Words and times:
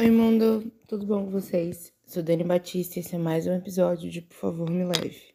Oi, 0.00 0.12
mundo, 0.12 0.70
tudo 0.86 1.04
bom 1.04 1.24
com 1.24 1.30
vocês? 1.32 1.92
Sou 2.06 2.22
Dani 2.22 2.44
Batista 2.44 2.98
e 2.98 3.02
esse 3.02 3.16
é 3.16 3.18
mais 3.18 3.48
um 3.48 3.52
episódio 3.52 4.08
de 4.08 4.22
Por 4.22 4.36
Favor 4.36 4.70
Me 4.70 4.84
Leve, 4.84 5.34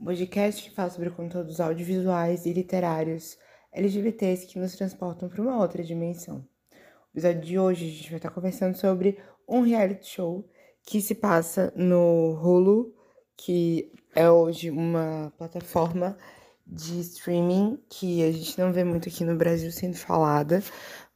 um 0.00 0.04
podcast 0.04 0.62
que 0.62 0.72
fala 0.72 0.90
sobre 0.90 1.10
conteúdos 1.10 1.58
audiovisuais 1.58 2.46
e 2.46 2.52
literários 2.52 3.36
LGBTs 3.72 4.46
que 4.46 4.60
nos 4.60 4.76
transportam 4.76 5.28
para 5.28 5.42
uma 5.42 5.58
outra 5.58 5.82
dimensão. 5.82 6.36
No 6.36 7.18
episódio 7.18 7.40
de 7.40 7.58
hoje, 7.58 7.84
a 7.84 7.88
gente 7.88 8.10
vai 8.10 8.18
estar 8.18 8.30
conversando 8.30 8.76
sobre 8.76 9.18
um 9.48 9.62
reality 9.62 10.06
show 10.06 10.48
que 10.84 11.00
se 11.00 11.16
passa 11.16 11.72
no 11.74 12.40
Hulu, 12.40 12.94
que 13.36 13.90
é 14.14 14.30
hoje 14.30 14.70
uma 14.70 15.32
plataforma 15.36 16.16
de 16.64 17.00
streaming 17.00 17.78
que 17.88 18.22
a 18.22 18.30
gente 18.30 18.58
não 18.58 18.72
vê 18.72 18.82
muito 18.82 19.08
aqui 19.08 19.24
no 19.24 19.36
Brasil 19.36 19.70
sendo 19.70 19.96
falada, 19.96 20.62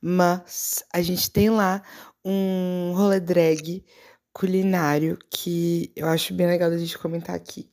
mas 0.01 0.85
a 0.93 1.03
gente 1.03 1.31
tem 1.31 1.51
lá 1.51 1.83
um 2.25 2.93
rolê 2.95 3.21
drag 3.21 3.85
culinário 4.33 5.19
que 5.31 5.93
eu 5.97 6.09
acho 6.09 6.35
bem 6.35 6.47
legal 6.47 6.71
da 6.71 6.79
gente 6.79 6.99
comentar 6.99 7.35
aqui. 7.35 7.71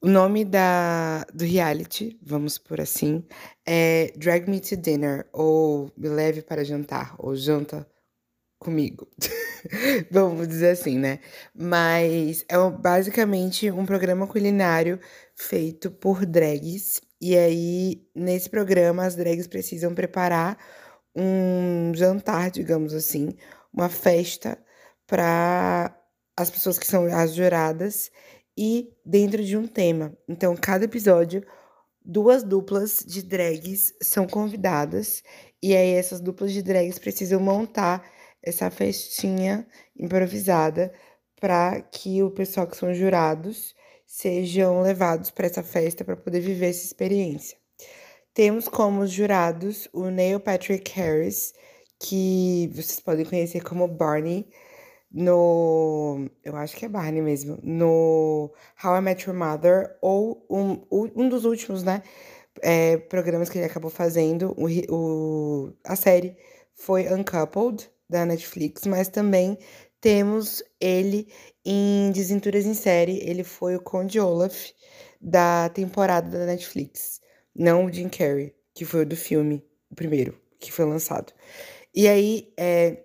O 0.00 0.08
nome 0.08 0.44
da, 0.44 1.24
do 1.32 1.44
reality, 1.44 2.18
vamos 2.20 2.58
por 2.58 2.80
assim, 2.80 3.24
é 3.64 4.12
Drag 4.16 4.50
Me 4.50 4.60
to 4.60 4.76
Dinner, 4.76 5.28
ou 5.32 5.92
Me 5.96 6.08
Leve 6.08 6.42
para 6.42 6.64
Jantar, 6.64 7.14
ou 7.18 7.36
Janta 7.36 7.86
comigo. 8.58 9.08
vamos 10.10 10.48
dizer 10.48 10.70
assim, 10.70 10.98
né? 10.98 11.20
Mas 11.54 12.44
é 12.48 12.56
basicamente 12.70 13.70
um 13.70 13.86
programa 13.86 14.26
culinário 14.26 14.98
feito 15.36 15.90
por 15.90 16.26
drags. 16.26 17.00
E 17.20 17.36
aí, 17.36 18.02
nesse 18.14 18.50
programa, 18.50 19.04
as 19.04 19.14
drags 19.14 19.46
precisam 19.46 19.94
preparar 19.94 20.58
um 21.14 21.92
jantar, 21.94 22.50
digamos 22.50 22.94
assim, 22.94 23.34
uma 23.72 23.88
festa 23.88 24.58
para 25.06 25.96
as 26.36 26.50
pessoas 26.50 26.78
que 26.78 26.86
são 26.86 27.04
as 27.06 27.34
juradas 27.34 28.10
e 28.56 28.90
dentro 29.04 29.42
de 29.44 29.56
um 29.56 29.66
tema. 29.66 30.16
Então, 30.28 30.56
cada 30.56 30.84
episódio, 30.84 31.44
duas 32.04 32.42
duplas 32.42 33.04
de 33.06 33.22
drags 33.22 33.94
são 34.02 34.26
convidadas 34.26 35.22
e 35.62 35.76
aí 35.76 35.92
essas 35.92 36.20
duplas 36.20 36.52
de 36.52 36.62
drags 36.62 36.98
precisam 36.98 37.40
montar 37.40 38.04
essa 38.42 38.70
festinha 38.70 39.66
improvisada 39.96 40.92
para 41.40 41.80
que 41.80 42.22
o 42.22 42.30
pessoal 42.30 42.66
que 42.66 42.76
são 42.76 42.92
jurados 42.94 43.74
sejam 44.06 44.82
levados 44.82 45.30
para 45.30 45.46
essa 45.46 45.62
festa 45.62 46.04
para 46.04 46.16
poder 46.16 46.40
viver 46.40 46.70
essa 46.70 46.84
experiência. 46.84 47.61
Temos 48.34 48.66
como 48.68 49.06
jurados 49.06 49.88
o 49.92 50.08
Neil 50.08 50.40
Patrick 50.40 50.90
Harris, 50.92 51.52
que 52.00 52.70
vocês 52.74 53.00
podem 53.00 53.26
conhecer 53.26 53.62
como 53.62 53.86
Barney 53.86 54.48
no. 55.10 56.28
Eu 56.44 56.56
acho 56.56 56.76
que 56.76 56.86
é 56.86 56.88
Barney 56.88 57.20
mesmo. 57.22 57.58
No 57.62 58.52
How 58.82 58.96
I 58.96 59.00
Met 59.02 59.28
Your 59.28 59.36
Mother, 59.36 59.98
ou 60.00 60.46
um, 60.50 60.82
um 60.90 61.28
dos 61.28 61.44
últimos, 61.44 61.82
né? 61.82 62.02
É, 62.62 62.96
programas 62.98 63.48
que 63.50 63.58
ele 63.58 63.66
acabou 63.66 63.90
fazendo. 63.90 64.54
O, 64.58 64.66
o, 64.94 65.72
a 65.84 65.96
série 65.96 66.36
foi 66.74 67.12
Uncoupled, 67.12 67.90
da 68.08 68.26
Netflix, 68.26 68.86
mas 68.86 69.08
também 69.08 69.58
temos 70.00 70.62
ele 70.80 71.28
em 71.64 72.12
Desenturas 72.12 72.66
em 72.66 72.74
Série. 72.74 73.18
Ele 73.28 73.44
foi 73.44 73.76
o 73.76 73.82
Conde 73.82 74.20
Olaf 74.20 74.70
da 75.20 75.68
temporada 75.70 76.30
da 76.38 76.46
Netflix. 76.46 77.21
Não 77.54 77.84
o 77.84 77.92
Jim 77.92 78.08
Carrey, 78.08 78.54
que 78.74 78.84
foi 78.84 79.02
o 79.02 79.06
do 79.06 79.16
filme, 79.16 79.64
o 79.90 79.94
primeiro, 79.94 80.38
que 80.58 80.72
foi 80.72 80.84
lançado. 80.84 81.32
E 81.94 82.08
aí, 82.08 82.52
é, 82.56 83.04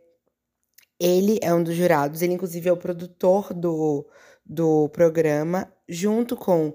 ele 1.00 1.40
é 1.42 1.54
um 1.54 1.64
dos 1.64 1.76
jurados, 1.76 2.22
ele 2.22 2.34
inclusive 2.34 2.70
é 2.70 2.72
o 2.72 2.78
produtor 2.78 3.54
do, 3.54 4.08
do 4.46 4.90
programa, 4.90 5.72
junto 5.88 6.36
com 6.36 6.74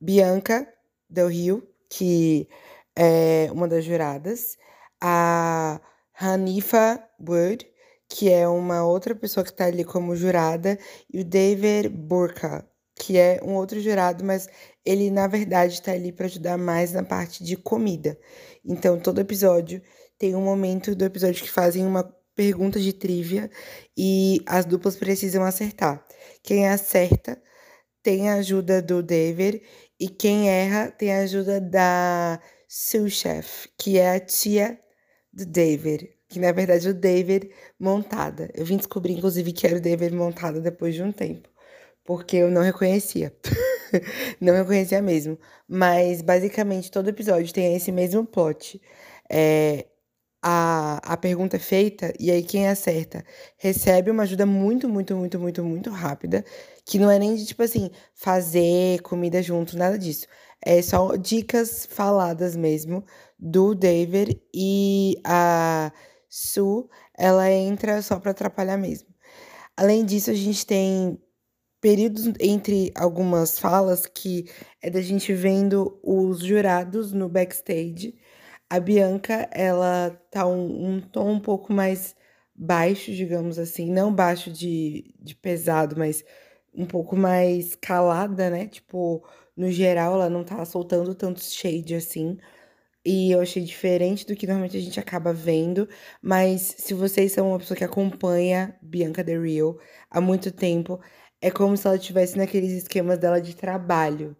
Bianca 0.00 0.72
Del 1.08 1.28
Rio, 1.28 1.68
que 1.88 2.48
é 2.94 3.48
uma 3.52 3.66
das 3.66 3.84
juradas, 3.84 4.58
a 5.00 5.80
Hanifa 6.14 7.02
Wood, 7.20 7.66
que 8.08 8.30
é 8.30 8.48
uma 8.48 8.84
outra 8.84 9.14
pessoa 9.14 9.44
que 9.44 9.50
está 9.50 9.66
ali 9.66 9.84
como 9.84 10.16
jurada, 10.16 10.78
e 11.12 11.20
o 11.20 11.24
David 11.24 11.88
Burka, 11.88 12.68
que 12.98 13.16
é 13.16 13.40
um 13.42 13.54
outro 13.54 13.80
jurado, 13.80 14.24
mas 14.24 14.48
ele 14.84 15.10
na 15.10 15.26
verdade 15.26 15.74
está 15.74 15.92
ali 15.92 16.12
para 16.12 16.26
ajudar 16.26 16.58
mais 16.58 16.92
na 16.92 17.02
parte 17.02 17.44
de 17.44 17.56
comida. 17.56 18.18
Então, 18.64 18.98
todo 18.98 19.20
episódio 19.20 19.80
tem 20.18 20.34
um 20.34 20.42
momento 20.42 20.94
do 20.94 21.04
episódio 21.04 21.42
que 21.42 21.50
fazem 21.50 21.86
uma 21.86 22.04
pergunta 22.34 22.80
de 22.80 22.92
trivia 22.92 23.50
e 23.96 24.40
as 24.46 24.64
duplas 24.64 24.96
precisam 24.96 25.44
acertar. 25.44 26.04
Quem 26.42 26.68
acerta 26.68 27.40
tem 28.02 28.28
a 28.28 28.34
ajuda 28.34 28.82
do 28.82 29.02
David 29.02 29.62
e 29.98 30.08
quem 30.08 30.48
erra 30.50 30.90
tem 30.90 31.12
a 31.12 31.20
ajuda 31.20 31.60
da 31.60 32.40
Sue 32.68 33.10
Chef, 33.10 33.68
que 33.76 33.98
é 33.98 34.16
a 34.16 34.20
tia 34.20 34.78
do 35.32 35.44
David, 35.46 36.08
que 36.28 36.38
na 36.38 36.52
verdade 36.52 36.86
é 36.86 36.90
o 36.90 36.94
David 36.94 37.50
montada. 37.78 38.50
Eu 38.54 38.64
vim 38.64 38.76
descobrir 38.76 39.14
inclusive 39.14 39.52
que 39.52 39.66
era 39.66 39.76
o 39.76 39.80
David 39.80 40.14
montada 40.14 40.60
depois 40.60 40.94
de 40.94 41.02
um 41.02 41.12
tempo 41.12 41.48
porque 42.08 42.38
eu 42.38 42.50
não 42.50 42.62
reconhecia. 42.62 43.36
não 44.40 44.54
reconhecia 44.54 45.02
mesmo. 45.02 45.38
Mas 45.68 46.22
basicamente 46.22 46.90
todo 46.90 47.10
episódio 47.10 47.52
tem 47.52 47.76
esse 47.76 47.92
mesmo 47.92 48.24
plot. 48.24 48.80
É, 49.30 49.84
a, 50.42 50.96
a 51.04 51.16
pergunta 51.18 51.56
é 51.56 51.58
feita 51.58 52.14
e 52.18 52.30
aí 52.30 52.42
quem 52.42 52.66
acerta 52.66 53.22
recebe 53.58 54.10
uma 54.10 54.22
ajuda 54.22 54.46
muito, 54.46 54.88
muito, 54.88 55.14
muito, 55.14 55.38
muito, 55.38 55.62
muito 55.62 55.90
rápida. 55.90 56.42
Que 56.86 56.98
não 56.98 57.10
é 57.10 57.18
nem 57.18 57.34
de 57.34 57.44
tipo 57.44 57.62
assim, 57.62 57.90
fazer 58.14 59.02
comida 59.02 59.42
junto, 59.42 59.76
nada 59.76 59.98
disso. 59.98 60.26
É 60.64 60.80
só 60.80 61.14
dicas 61.14 61.86
faladas 61.90 62.56
mesmo 62.56 63.04
do 63.38 63.74
David 63.74 64.40
e 64.54 65.20
a 65.24 65.92
Sue, 66.26 66.86
ela 67.18 67.50
entra 67.50 68.00
só 68.00 68.18
para 68.18 68.30
atrapalhar 68.30 68.78
mesmo. 68.78 69.08
Além 69.76 70.06
disso, 70.06 70.30
a 70.30 70.34
gente 70.34 70.64
tem 70.64 71.20
períodos 71.80 72.32
entre 72.40 72.92
algumas 72.94 73.58
falas 73.58 74.06
que 74.06 74.46
é 74.82 74.90
da 74.90 75.00
gente 75.00 75.32
vendo 75.32 75.98
os 76.02 76.40
jurados 76.40 77.12
no 77.12 77.28
backstage. 77.28 78.14
A 78.70 78.80
Bianca, 78.80 79.48
ela 79.52 80.10
tá 80.30 80.46
um, 80.46 80.96
um 80.96 81.00
tom 81.00 81.32
um 81.32 81.40
pouco 81.40 81.72
mais 81.72 82.14
baixo, 82.54 83.12
digamos 83.12 83.58
assim, 83.58 83.90
não 83.90 84.12
baixo 84.12 84.50
de, 84.50 85.14
de 85.20 85.34
pesado, 85.34 85.96
mas 85.96 86.24
um 86.74 86.86
pouco 86.86 87.16
mais 87.16 87.74
calada, 87.74 88.50
né? 88.50 88.66
Tipo, 88.66 89.24
no 89.56 89.70
geral, 89.70 90.14
ela 90.14 90.30
não 90.30 90.44
tá 90.44 90.64
soltando 90.64 91.14
tanto 91.14 91.42
shade 91.42 91.94
assim. 91.94 92.38
E 93.04 93.32
eu 93.32 93.40
achei 93.40 93.62
diferente 93.64 94.26
do 94.26 94.36
que 94.36 94.46
normalmente 94.46 94.76
a 94.76 94.80
gente 94.80 95.00
acaba 95.00 95.32
vendo. 95.32 95.88
Mas 96.22 96.74
se 96.78 96.94
vocês 96.94 97.32
são 97.32 97.50
uma 97.50 97.58
pessoa 97.58 97.76
que 97.76 97.84
acompanha 97.84 98.76
Bianca 98.82 99.24
The 99.24 99.38
Real 99.38 99.78
há 100.10 100.20
muito 100.20 100.52
tempo, 100.52 101.00
é 101.40 101.50
como 101.50 101.76
se 101.76 101.86
ela 101.86 101.96
estivesse 101.96 102.36
naqueles 102.36 102.72
esquemas 102.72 103.18
dela 103.18 103.40
de 103.40 103.54
trabalho, 103.56 104.36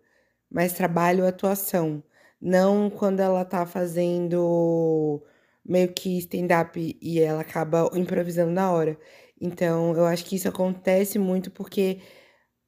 mas 0.51 0.73
trabalho 0.73 1.27
atuação. 1.27 2.03
Não 2.41 2.91
quando 2.91 3.21
ela 3.21 3.45
tá 3.45 3.67
fazendo 3.67 5.23
meio 5.65 5.93
que 5.93 6.19
stand-up 6.19 6.99
e 7.01 7.21
ela 7.21 7.41
acaba 7.43 7.91
improvisando 7.95 8.53
na 8.53 8.73
hora. 8.73 8.99
Então, 9.41 9.95
eu 9.97 10.07
acho 10.07 10.25
que 10.25 10.37
isso 10.37 10.49
acontece 10.49 11.19
muito 11.19 11.51
porque 11.51 12.01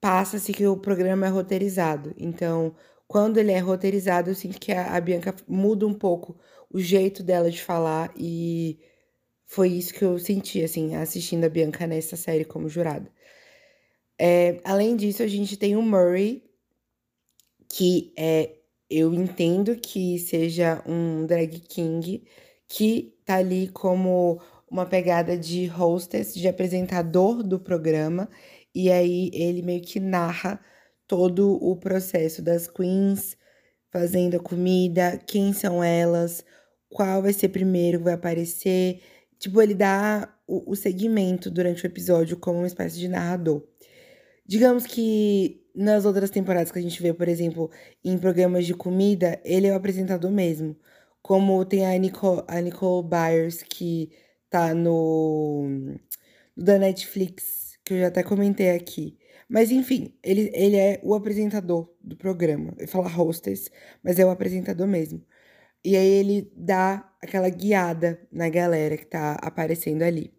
passa-se 0.00 0.52
que 0.52 0.66
o 0.66 0.76
programa 0.76 1.26
é 1.26 1.30
roteirizado. 1.30 2.14
Então, 2.18 2.74
quando 3.06 3.38
ele 3.38 3.52
é 3.52 3.58
roteirizado, 3.58 4.30
eu 4.30 4.34
sinto 4.34 4.60
que 4.60 4.72
a, 4.72 4.96
a 4.96 5.00
Bianca 5.00 5.34
muda 5.48 5.86
um 5.86 5.94
pouco 5.94 6.38
o 6.70 6.80
jeito 6.80 7.22
dela 7.22 7.50
de 7.50 7.62
falar 7.62 8.12
e 8.16 8.78
foi 9.46 9.70
isso 9.70 9.94
que 9.94 10.04
eu 10.04 10.18
senti, 10.18 10.62
assim, 10.62 10.94
assistindo 10.96 11.44
a 11.44 11.48
Bianca 11.48 11.86
nessa 11.86 12.16
série 12.16 12.44
como 12.44 12.68
jurada. 12.68 13.10
É, 14.22 14.60
além 14.64 14.96
disso, 14.96 15.22
a 15.22 15.26
gente 15.26 15.56
tem 15.56 15.76
o 15.76 15.80
Murray, 15.80 16.42
que 17.66 18.12
é, 18.18 18.54
eu 18.90 19.14
entendo 19.14 19.74
que 19.76 20.18
seja 20.18 20.82
um 20.86 21.24
drag 21.24 21.58
king, 21.60 22.22
que 22.68 23.16
tá 23.24 23.36
ali 23.36 23.68
como 23.68 24.38
uma 24.70 24.84
pegada 24.84 25.38
de 25.38 25.66
hostess, 25.68 26.34
de 26.34 26.46
apresentador 26.46 27.42
do 27.42 27.58
programa, 27.58 28.28
e 28.74 28.90
aí 28.90 29.30
ele 29.32 29.62
meio 29.62 29.80
que 29.80 29.98
narra 29.98 30.60
todo 31.06 31.54
o 31.54 31.74
processo 31.76 32.42
das 32.42 32.68
queens 32.68 33.38
fazendo 33.90 34.36
a 34.36 34.40
comida, 34.40 35.18
quem 35.26 35.54
são 35.54 35.82
elas, 35.82 36.44
qual 36.90 37.22
vai 37.22 37.32
ser 37.32 37.48
primeiro 37.48 37.98
que 37.98 38.04
vai 38.04 38.14
aparecer. 38.14 39.00
Tipo, 39.38 39.62
ele 39.62 39.74
dá 39.74 40.28
o, 40.46 40.72
o 40.72 40.76
segmento 40.76 41.50
durante 41.50 41.84
o 41.84 41.86
episódio 41.86 42.36
como 42.36 42.58
uma 42.58 42.66
espécie 42.66 42.98
de 42.98 43.08
narrador. 43.08 43.69
Digamos 44.50 44.84
que 44.84 45.62
nas 45.72 46.04
outras 46.04 46.28
temporadas 46.28 46.72
que 46.72 46.78
a 46.80 46.82
gente 46.82 47.00
vê, 47.00 47.14
por 47.14 47.28
exemplo, 47.28 47.70
em 48.04 48.18
programas 48.18 48.66
de 48.66 48.74
comida, 48.74 49.40
ele 49.44 49.68
é 49.68 49.72
o 49.72 49.76
apresentador 49.76 50.28
mesmo. 50.32 50.76
Como 51.22 51.64
tem 51.64 51.86
a 51.86 51.96
Nicole, 51.96 52.42
a 52.48 52.60
Nicole 52.60 53.06
Byers, 53.08 53.62
que 53.62 54.10
tá 54.50 54.74
no, 54.74 55.94
da 56.56 56.78
Netflix, 56.80 57.78
que 57.84 57.94
eu 57.94 58.00
já 58.00 58.08
até 58.08 58.24
comentei 58.24 58.70
aqui. 58.70 59.16
Mas 59.48 59.70
enfim, 59.70 60.16
ele, 60.22 60.50
ele 60.52 60.76
é 60.76 61.00
o 61.04 61.14
apresentador 61.14 61.88
do 62.02 62.16
programa. 62.16 62.74
Ele 62.76 62.88
fala 62.88 63.08
hostess, 63.08 63.70
mas 64.02 64.18
é 64.18 64.24
o 64.26 64.30
apresentador 64.30 64.86
mesmo. 64.88 65.24
E 65.84 65.96
aí 65.96 66.08
ele 66.08 66.52
dá 66.56 67.10
aquela 67.22 67.48
guiada 67.50 68.20
na 68.32 68.48
galera 68.48 68.96
que 68.96 69.06
tá 69.06 69.34
aparecendo 69.42 70.02
ali. 70.02 70.32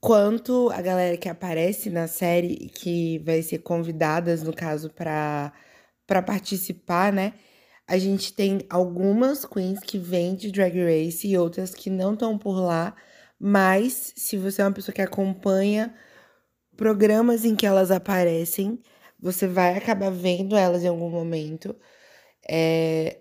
Quanto 0.00 0.70
a 0.70 0.80
galera 0.80 1.16
que 1.16 1.28
aparece 1.28 1.90
na 1.90 2.06
série, 2.06 2.70
que 2.74 3.18
vai 3.18 3.42
ser 3.42 3.58
convidadas, 3.58 4.42
no 4.42 4.52
caso, 4.54 4.90
para 4.90 5.52
participar, 6.24 7.12
né? 7.12 7.34
A 7.86 7.98
gente 7.98 8.32
tem 8.32 8.60
algumas 8.70 9.44
queens 9.44 9.80
que 9.80 9.98
vêm 9.98 10.36
de 10.36 10.52
Drag 10.52 10.74
Race 10.78 11.26
e 11.26 11.36
outras 11.36 11.74
que 11.74 11.90
não 11.90 12.12
estão 12.14 12.38
por 12.38 12.60
lá. 12.60 12.94
Mas, 13.40 14.12
se 14.16 14.36
você 14.36 14.62
é 14.62 14.64
uma 14.66 14.72
pessoa 14.72 14.94
que 14.94 15.02
acompanha 15.02 15.94
programas 16.76 17.44
em 17.44 17.56
que 17.56 17.66
elas 17.66 17.90
aparecem, 17.90 18.80
você 19.20 19.48
vai 19.48 19.76
acabar 19.76 20.10
vendo 20.10 20.56
elas 20.56 20.84
em 20.84 20.88
algum 20.88 21.10
momento. 21.10 21.74
É, 22.48 23.18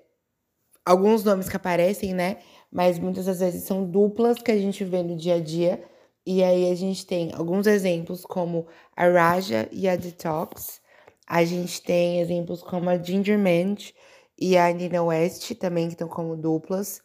alguns 0.85 1.23
nomes 1.23 1.49
que 1.49 1.55
aparecem, 1.57 2.13
né? 2.13 2.37
Mas 2.71 2.99
muitas 2.99 3.25
das 3.25 3.39
vezes 3.39 3.63
são 3.63 3.85
duplas 3.89 4.39
que 4.39 4.51
a 4.51 4.57
gente 4.57 4.83
vê 4.83 5.03
no 5.03 5.15
dia 5.17 5.35
a 5.35 5.39
dia. 5.41 5.83
E 6.29 6.43
aí 6.43 6.69
a 6.69 6.75
gente 6.75 7.05
tem 7.05 7.31
alguns 7.33 7.65
exemplos 7.65 8.25
como 8.25 8.67
a 8.97 9.07
Raja 9.07 9.69
e 9.71 9.87
a 9.87 9.95
Detox. 9.95 10.81
A 11.25 11.45
gente 11.45 11.81
tem 11.81 12.19
exemplos 12.19 12.61
como 12.61 12.89
a 12.89 13.01
Ginger 13.01 13.39
Mint 13.39 13.93
e 14.37 14.57
a 14.57 14.69
Nina 14.73 15.01
West 15.01 15.55
também 15.55 15.87
que 15.87 15.93
estão 15.93 16.09
como 16.09 16.35
duplas. 16.35 17.01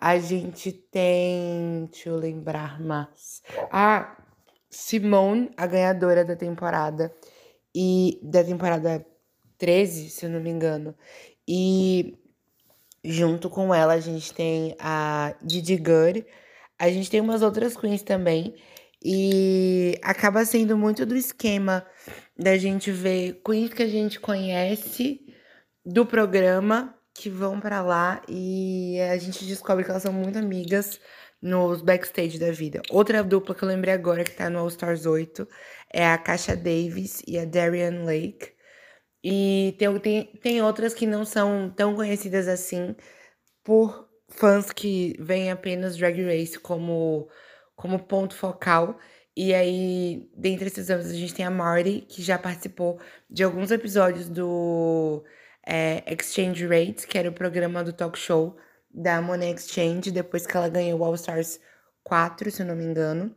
A 0.00 0.18
gente 0.18 0.72
tem, 0.72 1.90
deixa 1.92 2.08
eu 2.08 2.16
lembrar 2.16 2.80
mais. 2.80 3.42
A 3.70 4.16
Simone, 4.70 5.50
a 5.58 5.66
ganhadora 5.66 6.24
da 6.24 6.34
temporada 6.34 7.14
e 7.74 8.18
da 8.22 8.42
temporada 8.42 9.04
13, 9.58 10.08
se 10.08 10.24
eu 10.24 10.30
não 10.30 10.40
me 10.40 10.48
engano. 10.48 10.94
E 11.46 12.18
Junto 13.06 13.50
com 13.50 13.74
ela, 13.74 13.92
a 13.92 14.00
gente 14.00 14.32
tem 14.32 14.74
a 14.80 15.34
Didi 15.42 15.76
Good. 15.76 16.24
A 16.78 16.90
gente 16.90 17.10
tem 17.10 17.20
umas 17.20 17.42
outras 17.42 17.76
queens 17.76 18.02
também. 18.02 18.54
E 19.06 19.98
acaba 20.02 20.44
sendo 20.46 20.78
muito 20.78 21.04
do 21.04 21.14
esquema 21.14 21.86
da 22.38 22.56
gente 22.56 22.90
ver 22.90 23.42
queens 23.44 23.72
que 23.74 23.82
a 23.82 23.86
gente 23.86 24.18
conhece 24.18 25.20
do 25.84 26.06
programa 26.06 26.94
que 27.12 27.28
vão 27.28 27.60
para 27.60 27.82
lá 27.82 28.22
e 28.26 28.98
a 29.00 29.16
gente 29.18 29.44
descobre 29.44 29.84
que 29.84 29.90
elas 29.90 30.02
são 30.02 30.12
muito 30.12 30.38
amigas 30.38 30.98
nos 31.40 31.82
backstage 31.82 32.38
da 32.38 32.50
vida. 32.50 32.80
Outra 32.90 33.22
dupla 33.22 33.54
que 33.54 33.62
eu 33.62 33.68
lembrei 33.68 33.92
agora 33.92 34.24
que 34.24 34.32
tá 34.32 34.48
no 34.48 34.58
All 34.58 34.68
Stars 34.68 35.04
8 35.04 35.46
é 35.92 36.06
a 36.06 36.18
Kasha 36.18 36.56
Davis 36.56 37.22
e 37.28 37.38
a 37.38 37.44
Darian 37.44 38.04
Lake. 38.04 38.52
E 39.22 39.76
tem, 39.78 39.98
tem, 40.00 40.24
tem 40.42 40.62
outras 40.62 40.94
que 40.94 41.06
não 41.06 41.24
são 41.24 41.70
tão 41.70 41.94
conhecidas 41.94 42.48
assim 42.48 42.96
por 43.62 44.03
fãs 44.36 44.72
que 44.72 45.16
veem 45.20 45.50
apenas 45.50 45.96
Drag 45.96 46.22
Race 46.22 46.58
como, 46.58 47.28
como 47.76 47.98
ponto 47.98 48.34
focal. 48.34 48.98
E 49.36 49.52
aí, 49.54 50.30
dentre 50.36 50.66
esses 50.68 50.90
anos, 50.90 51.06
a 51.06 51.14
gente 51.14 51.34
tem 51.34 51.44
a 51.44 51.50
Marty, 51.50 52.02
que 52.02 52.22
já 52.22 52.38
participou 52.38 53.00
de 53.28 53.42
alguns 53.42 53.70
episódios 53.70 54.28
do 54.28 55.24
é, 55.66 56.04
Exchange 56.12 56.66
Rates, 56.66 57.04
que 57.04 57.18
era 57.18 57.28
o 57.28 57.32
programa 57.32 57.82
do 57.82 57.92
talk 57.92 58.18
show 58.18 58.56
da 58.90 59.20
Money 59.20 59.52
Exchange, 59.52 60.12
depois 60.12 60.46
que 60.46 60.56
ela 60.56 60.68
ganhou 60.68 61.00
o 61.00 61.04
All 61.04 61.14
Stars 61.14 61.60
4, 62.04 62.50
se 62.50 62.62
eu 62.62 62.66
não 62.66 62.76
me 62.76 62.84
engano. 62.84 63.34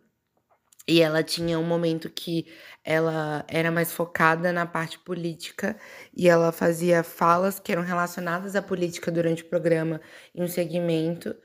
E 0.88 1.02
ela 1.02 1.24
tinha 1.24 1.60
um 1.60 1.64
momento 1.64 2.10
que 2.10 2.48
ela 2.84 3.46
era 3.50 3.70
mais 3.72 3.92
focada 3.92 4.54
na 4.54 4.66
parte 4.66 4.98
política 5.00 5.78
e 6.16 6.30
ela 6.30 6.52
fazia 6.52 7.04
falas 7.04 7.60
que 7.60 7.72
eram 7.72 7.84
relacionadas 7.84 8.56
à 8.56 8.62
política 8.62 9.12
durante 9.12 9.44
o 9.44 9.50
programa 9.50 10.00
em 10.34 10.44
um 10.44 10.48
segmento. 10.48 11.36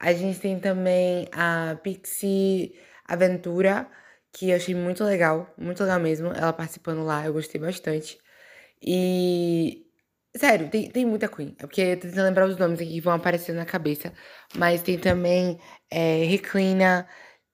A 0.00 0.12
gente 0.12 0.40
tem 0.40 0.58
também 0.60 1.28
a 1.32 1.76
Pixie 1.82 2.74
Aventura, 3.06 3.88
que 4.32 4.50
eu 4.50 4.56
achei 4.56 4.74
muito 4.74 5.04
legal, 5.04 5.52
muito 5.58 5.82
legal 5.82 6.00
mesmo, 6.00 6.28
ela 6.32 6.52
participando 6.52 7.04
lá, 7.04 7.24
eu 7.26 7.32
gostei 7.32 7.60
bastante. 7.60 8.18
E. 8.82 9.86
Sério, 10.36 10.70
tem, 10.70 10.90
tem 10.90 11.04
muita 11.06 11.28
Queen. 11.28 11.54
É 11.58 11.66
porque 11.66 11.80
eu 11.82 11.96
tô 11.96 12.08
tentando 12.08 12.24
lembrar 12.26 12.46
os 12.48 12.56
nomes 12.56 12.80
aqui 12.80 12.94
que 12.94 13.00
vão 13.02 13.12
aparecer 13.14 13.52
na 13.54 13.66
cabeça. 13.66 14.12
Mas 14.56 14.82
tem 14.82 14.98
também 14.98 15.58
é, 15.90 16.24
Reclina, 16.24 17.06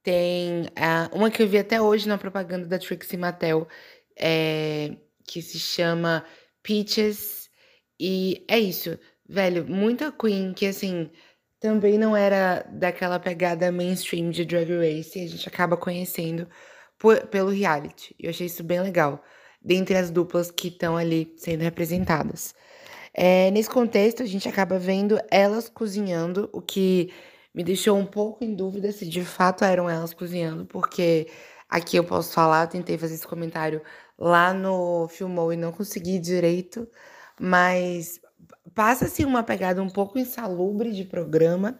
tem 0.02 0.62
uh, 0.62 1.16
uma 1.16 1.30
que 1.30 1.42
eu 1.42 1.48
vi 1.48 1.58
até 1.58 1.80
hoje 1.80 2.08
na 2.08 2.18
propaganda 2.18 2.66
da 2.66 2.78
Trixie 2.78 3.16
Mattel, 3.16 3.66
é, 4.18 4.96
que 5.26 5.42
se 5.42 5.58
chama 5.58 6.24
Peaches. 6.62 7.48
E 8.00 8.44
é 8.48 8.58
isso, 8.58 8.98
velho. 9.28 9.66
Muita 9.66 10.12
Queen 10.12 10.52
que, 10.54 10.66
assim, 10.66 11.10
também 11.60 11.98
não 11.98 12.16
era 12.16 12.64
daquela 12.72 13.18
pegada 13.18 13.72
mainstream 13.72 14.30
de 14.30 14.44
Drag 14.44 14.70
Race. 14.70 15.18
E 15.18 15.24
a 15.24 15.28
gente 15.28 15.48
acaba 15.48 15.76
conhecendo 15.76 16.48
por, 16.98 17.26
pelo 17.26 17.50
reality. 17.50 18.14
Eu 18.18 18.30
achei 18.30 18.46
isso 18.46 18.62
bem 18.64 18.80
legal. 18.80 19.22
Dentre 19.60 19.96
as 19.96 20.10
duplas 20.10 20.50
que 20.50 20.68
estão 20.68 20.96
ali 20.96 21.34
sendo 21.36 21.62
representadas. 21.62 22.54
É, 23.12 23.50
nesse 23.50 23.68
contexto, 23.68 24.22
a 24.22 24.26
gente 24.26 24.48
acaba 24.48 24.78
vendo 24.78 25.18
elas 25.30 25.68
cozinhando, 25.68 26.48
o 26.52 26.62
que 26.62 27.12
me 27.58 27.64
deixou 27.64 27.98
um 27.98 28.06
pouco 28.06 28.44
em 28.44 28.54
dúvida 28.54 28.92
se 28.92 29.04
de 29.04 29.24
fato 29.24 29.64
eram 29.64 29.90
elas 29.90 30.14
cozinhando, 30.14 30.64
porque 30.64 31.26
aqui 31.68 31.96
eu 31.96 32.04
posso 32.04 32.32
falar, 32.32 32.62
eu 32.62 32.68
tentei 32.68 32.96
fazer 32.96 33.16
esse 33.16 33.26
comentário 33.26 33.82
lá 34.16 34.54
no 34.54 35.08
Filmou 35.08 35.52
e 35.52 35.56
não 35.56 35.72
consegui 35.72 36.20
direito, 36.20 36.88
mas 37.40 38.20
passa-se 38.72 39.24
uma 39.24 39.42
pegada 39.42 39.82
um 39.82 39.90
pouco 39.90 40.20
insalubre 40.20 40.92
de 40.92 41.04
programa, 41.04 41.76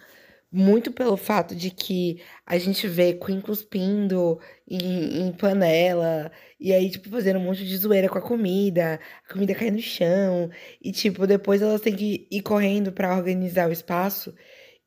muito 0.50 0.90
pelo 0.90 1.16
fato 1.16 1.54
de 1.54 1.70
que 1.70 2.20
a 2.44 2.58
gente 2.58 2.88
vê 2.88 3.12
Queen 3.14 3.40
cuspindo 3.40 4.40
em, 4.68 5.28
em, 5.28 5.32
panela, 5.32 6.32
e 6.58 6.72
aí, 6.72 6.90
tipo, 6.90 7.08
fazendo 7.08 7.38
um 7.38 7.44
monte 7.44 7.64
de 7.64 7.76
zoeira 7.76 8.08
com 8.08 8.18
a 8.18 8.22
comida, 8.22 8.98
a 9.28 9.32
comida 9.32 9.54
cai 9.54 9.70
no 9.70 9.80
chão, 9.80 10.50
e, 10.82 10.90
tipo, 10.90 11.24
depois 11.24 11.62
elas 11.62 11.80
têm 11.80 11.94
que 11.94 12.26
ir 12.32 12.42
correndo 12.42 12.90
para 12.90 13.16
organizar 13.16 13.68
o 13.68 13.72
espaço. 13.72 14.34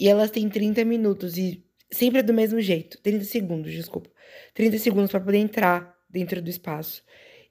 E 0.01 0.07
elas 0.07 0.31
têm 0.31 0.49
30 0.49 0.83
minutos 0.83 1.37
e 1.37 1.63
sempre 1.91 2.21
é 2.21 2.23
do 2.23 2.33
mesmo 2.33 2.59
jeito. 2.59 2.99
30 3.03 3.23
segundos, 3.23 3.71
desculpa. 3.71 4.09
30 4.55 4.79
segundos 4.79 5.11
para 5.11 5.19
poder 5.19 5.37
entrar 5.37 5.95
dentro 6.09 6.41
do 6.41 6.49
espaço. 6.49 7.03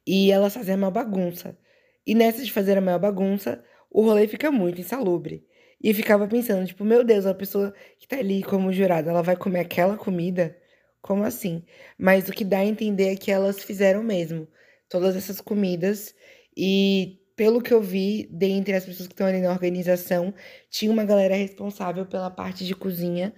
E 0.05 0.33
elas 0.33 0.55
fazem 0.55 0.75
a 0.75 0.77
maior 0.77 0.91
bagunça. 0.91 1.57
E 2.05 2.13
nessa 2.13 2.43
de 2.43 2.51
fazer 2.51 2.77
a 2.77 2.81
maior 2.81 2.99
bagunça, 2.99 3.63
o 3.89 4.03
rolê 4.03 4.27
fica 4.27 4.51
muito 4.51 4.81
insalubre. 4.81 5.47
E 5.81 5.91
eu 5.91 5.95
ficava 5.95 6.27
pensando, 6.27 6.67
tipo, 6.67 6.85
meu 6.85 7.05
Deus, 7.05 7.25
a 7.25 7.33
pessoa 7.33 7.73
que 8.01 8.09
tá 8.09 8.17
ali 8.17 8.43
como 8.43 8.73
jurada, 8.73 9.11
ela 9.11 9.23
vai 9.23 9.37
comer 9.37 9.61
aquela 9.61 9.97
comida? 9.97 10.59
Como 11.01 11.23
assim? 11.23 11.65
Mas 11.97 12.29
o 12.29 12.33
que 12.33 12.45
dá 12.45 12.59
a 12.59 12.67
entender 12.67 13.13
é 13.13 13.17
que 13.17 13.31
elas 13.31 13.63
fizeram 13.63 14.03
mesmo 14.03 14.49
todas 14.89 15.15
essas 15.15 15.41
comidas 15.41 16.17
e 16.57 17.20
pelo 17.41 17.63
que 17.63 17.73
eu 17.73 17.81
vi, 17.81 18.29
dentre 18.31 18.75
as 18.75 18.85
pessoas 18.85 19.07
que 19.09 19.15
estão 19.15 19.27
ali 19.27 19.41
na 19.41 19.51
organização, 19.51 20.35
tinha 20.69 20.93
uma 20.93 21.07
galera 21.07 21.35
responsável 21.35 22.05
pela 22.05 22.31
parte 22.31 22.67
de 22.67 22.75
cozinha 22.75 23.33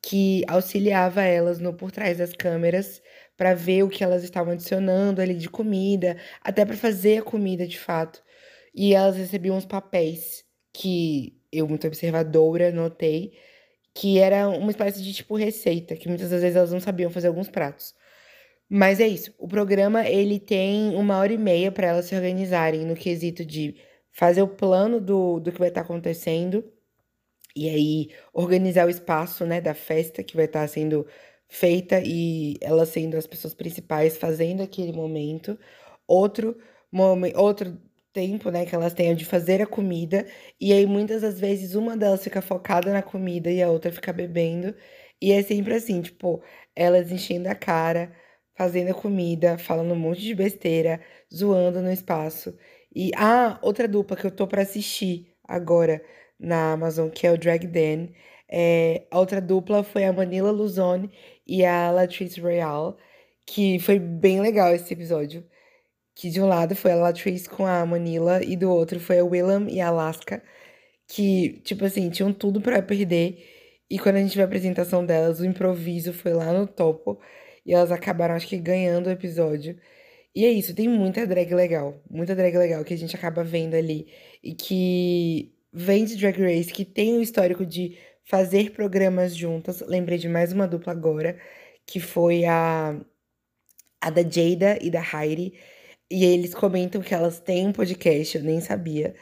que 0.00 0.44
auxiliava 0.46 1.24
elas 1.24 1.58
no 1.58 1.74
por 1.74 1.90
trás 1.90 2.18
das 2.18 2.32
câmeras 2.32 3.02
para 3.36 3.54
ver 3.54 3.82
o 3.82 3.88
que 3.88 4.04
elas 4.04 4.22
estavam 4.22 4.52
adicionando 4.52 5.20
ali 5.20 5.34
de 5.34 5.50
comida, 5.50 6.16
até 6.40 6.64
para 6.64 6.76
fazer 6.76 7.18
a 7.18 7.22
comida 7.22 7.66
de 7.66 7.76
fato. 7.76 8.22
E 8.72 8.94
elas 8.94 9.16
recebiam 9.16 9.56
uns 9.56 9.66
papéis 9.66 10.44
que 10.72 11.36
eu, 11.50 11.66
muito 11.66 11.84
observadora, 11.84 12.70
notei 12.70 13.32
que 13.92 14.20
era 14.20 14.48
uma 14.48 14.70
espécie 14.70 15.02
de 15.02 15.12
tipo 15.12 15.34
receita, 15.36 15.96
que 15.96 16.08
muitas 16.08 16.30
das 16.30 16.42
vezes 16.42 16.56
elas 16.56 16.70
não 16.70 16.78
sabiam 16.78 17.10
fazer 17.10 17.26
alguns 17.26 17.48
pratos. 17.48 17.92
Mas 18.70 19.00
é 19.00 19.08
isso. 19.08 19.32
O 19.38 19.48
programa 19.48 20.06
ele 20.06 20.38
tem 20.38 20.94
uma 20.94 21.16
hora 21.18 21.32
e 21.32 21.38
meia 21.38 21.72
para 21.72 21.86
elas 21.88 22.06
se 22.06 22.14
organizarem 22.14 22.84
no 22.84 22.94
quesito 22.94 23.44
de 23.44 23.76
fazer 24.12 24.42
o 24.42 24.48
plano 24.48 25.00
do, 25.00 25.40
do 25.40 25.50
que 25.52 25.58
vai 25.58 25.68
estar 25.68 25.80
tá 25.82 25.84
acontecendo 25.86 26.64
e 27.56 27.68
aí 27.68 28.10
organizar 28.32 28.86
o 28.86 28.90
espaço, 28.90 29.44
né, 29.46 29.60
da 29.60 29.74
festa 29.74 30.22
que 30.22 30.36
vai 30.36 30.46
estar 30.46 30.62
tá 30.62 30.68
sendo 30.68 31.06
feita 31.48 32.00
e 32.04 32.56
elas 32.60 32.90
sendo 32.90 33.16
as 33.16 33.26
pessoas 33.26 33.54
principais 33.54 34.16
fazendo 34.18 34.62
aquele 34.62 34.92
momento. 34.92 35.58
Outro 36.06 36.56
momento, 36.92 37.38
outro 37.40 37.78
tempo, 38.12 38.50
né, 38.50 38.66
que 38.66 38.74
elas 38.74 38.94
tenham 38.94 39.14
de 39.14 39.24
fazer 39.24 39.62
a 39.62 39.66
comida 39.66 40.26
e 40.60 40.72
aí 40.72 40.86
muitas 40.86 41.22
das 41.22 41.40
vezes 41.40 41.74
uma 41.74 41.96
delas 41.96 42.22
fica 42.24 42.42
focada 42.42 42.92
na 42.92 43.02
comida 43.02 43.50
e 43.50 43.62
a 43.62 43.70
outra 43.70 43.92
fica 43.92 44.12
bebendo 44.12 44.74
e 45.20 45.32
é 45.32 45.42
sempre 45.42 45.74
assim, 45.74 46.00
tipo, 46.02 46.42
elas 46.76 47.10
enchendo 47.12 47.48
a 47.48 47.54
cara 47.54 48.12
fazendo 48.58 48.92
comida, 48.94 49.56
falando 49.56 49.92
um 49.92 49.96
monte 49.98 50.20
de 50.22 50.34
besteira, 50.34 51.00
zoando 51.32 51.80
no 51.80 51.92
espaço. 51.92 52.58
E 52.94 53.12
ah, 53.16 53.58
outra 53.62 53.86
dupla 53.86 54.16
que 54.16 54.26
eu 54.26 54.32
tô 54.32 54.48
para 54.48 54.62
assistir 54.62 55.32
agora 55.44 56.02
na 56.38 56.72
Amazon, 56.72 57.08
que 57.08 57.26
é 57.26 57.32
o 57.32 57.38
Drag 57.38 57.66
Den. 57.68 58.12
É, 58.50 59.06
a 59.10 59.18
outra 59.20 59.40
dupla 59.40 59.84
foi 59.84 60.04
a 60.04 60.12
Manila 60.12 60.50
Luzone 60.50 61.10
e 61.46 61.64
a 61.64 61.90
Latrice 61.92 62.40
Royale, 62.40 62.94
que 63.46 63.78
foi 63.78 63.98
bem 64.00 64.40
legal 64.40 64.74
esse 64.74 64.92
episódio. 64.92 65.46
Que 66.14 66.30
de 66.30 66.40
um 66.40 66.48
lado 66.48 66.74
foi 66.76 66.92
a 66.92 66.96
Latrice 66.96 67.48
com 67.48 67.66
a 67.66 67.86
Manila 67.86 68.42
e 68.44 68.56
do 68.56 68.70
outro 68.70 68.98
foi 69.00 69.20
a 69.20 69.24
Willam 69.24 69.68
e 69.68 69.80
a 69.80 69.88
Alaska, 69.88 70.42
que, 71.08 71.60
tipo 71.64 71.84
assim, 71.84 72.10
tinham 72.10 72.32
tudo 72.32 72.60
para 72.60 72.82
perder. 72.82 73.38
E 73.90 73.98
quando 73.98 74.16
a 74.16 74.20
gente 74.20 74.34
viu 74.34 74.42
a 74.42 74.46
apresentação 74.46 75.04
delas, 75.06 75.40
o 75.40 75.46
improviso 75.46 76.12
foi 76.12 76.32
lá 76.34 76.52
no 76.52 76.66
topo. 76.66 77.20
E 77.68 77.74
elas 77.74 77.92
acabaram, 77.92 78.34
acho 78.34 78.48
que, 78.48 78.58
ganhando 78.58 79.08
o 79.08 79.10
episódio. 79.10 79.78
E 80.34 80.46
é 80.46 80.50
isso, 80.50 80.74
tem 80.74 80.88
muita 80.88 81.26
drag 81.26 81.54
legal. 81.54 82.02
Muita 82.10 82.34
drag 82.34 82.56
legal 82.56 82.84
que 82.84 82.94
a 82.94 82.96
gente 82.98 83.14
acaba 83.14 83.44
vendo 83.44 83.74
ali. 83.74 84.08
E 84.42 84.54
que 84.54 85.54
vem 85.72 86.04
de 86.06 86.16
Drag 86.16 86.38
Race, 86.40 86.72
que 86.72 86.84
tem 86.84 87.18
o 87.18 87.22
histórico 87.22 87.66
de 87.66 87.98
fazer 88.24 88.72
programas 88.72 89.36
juntas. 89.36 89.82
Lembrei 89.82 90.18
de 90.18 90.28
mais 90.30 90.52
uma 90.52 90.66
dupla 90.66 90.92
agora, 90.92 91.38
que 91.86 92.00
foi 92.00 92.46
a, 92.46 92.98
a 94.00 94.10
da 94.10 94.22
Jada 94.22 94.78
e 94.80 94.90
da 94.90 95.02
Heidi. 95.02 95.52
E 96.10 96.24
eles 96.24 96.54
comentam 96.54 97.02
que 97.02 97.14
elas 97.14 97.40
têm 97.40 97.68
um 97.68 97.72
podcast, 97.72 98.38
eu 98.38 98.44
nem 98.44 98.60
sabia. 98.60 99.14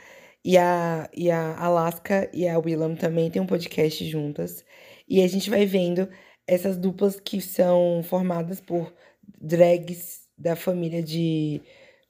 E 0.45 0.57
a, 0.57 1.11
e 1.15 1.31
a 1.33 1.57
Alaska 1.59 2.31
e 2.33 2.47
a 2.49 2.59
Willam 2.59 2.95
também 2.97 3.31
têm 3.31 3.43
um 3.43 3.47
podcast 3.47 4.05
juntas. 4.09 4.65
E 5.09 5.23
a 5.23 5.27
gente 5.29 5.51
vai 5.51 5.67
vendo 5.67 6.09
essas 6.47 6.77
duplas 6.77 7.19
que 7.19 7.41
são 7.41 8.03
formadas 8.03 8.61
por 8.61 8.93
drags 9.41 10.27
da 10.39 10.55
família 10.55 11.03
de 11.03 11.61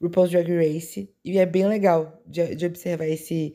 RuPaul's 0.00 0.30
Drag 0.30 0.48
Race. 0.54 1.10
E 1.24 1.38
é 1.38 1.46
bem 1.46 1.66
legal 1.66 2.22
de, 2.26 2.54
de 2.54 2.66
observar 2.66 3.06
esse, 3.06 3.54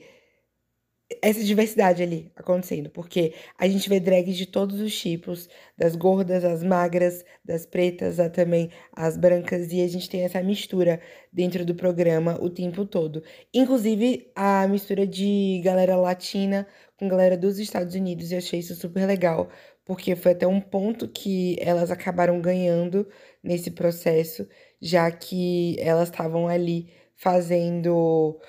essa 1.21 1.43
diversidade 1.43 2.01
ali 2.01 2.31
acontecendo, 2.35 2.89
porque 2.89 3.33
a 3.57 3.67
gente 3.67 3.89
vê 3.89 3.99
drags 3.99 4.35
de 4.35 4.45
todos 4.45 4.79
os 4.79 4.97
tipos, 4.97 5.49
das 5.77 5.95
gordas, 5.95 6.43
as 6.43 6.63
magras, 6.63 7.23
das 7.43 7.65
pretas, 7.65 8.19
a 8.19 8.29
também 8.29 8.69
as 8.93 9.17
brancas, 9.17 9.71
e 9.71 9.81
a 9.81 9.87
gente 9.87 10.09
tem 10.09 10.23
essa 10.23 10.41
mistura 10.41 11.01
dentro 11.31 11.65
do 11.65 11.75
programa 11.75 12.37
o 12.41 12.49
tempo 12.49 12.85
todo. 12.85 13.23
Inclusive 13.53 14.31
a 14.35 14.67
mistura 14.67 15.05
de 15.05 15.61
galera 15.63 15.95
latina 15.95 16.67
com 16.97 17.07
galera 17.07 17.35
dos 17.37 17.59
Estados 17.59 17.95
Unidos, 17.95 18.31
e 18.31 18.35
achei 18.35 18.59
isso 18.59 18.75
super 18.75 19.05
legal, 19.05 19.49
porque 19.91 20.15
foi 20.15 20.31
até 20.31 20.47
um 20.47 20.61
ponto 20.61 21.05
que 21.05 21.57
elas 21.59 21.91
acabaram 21.91 22.39
ganhando 22.39 23.05
nesse 23.43 23.71
processo, 23.71 24.47
já 24.81 25.11
que 25.11 25.75
elas 25.79 26.07
estavam 26.07 26.47
ali 26.47 26.89
fazendo 27.17 28.39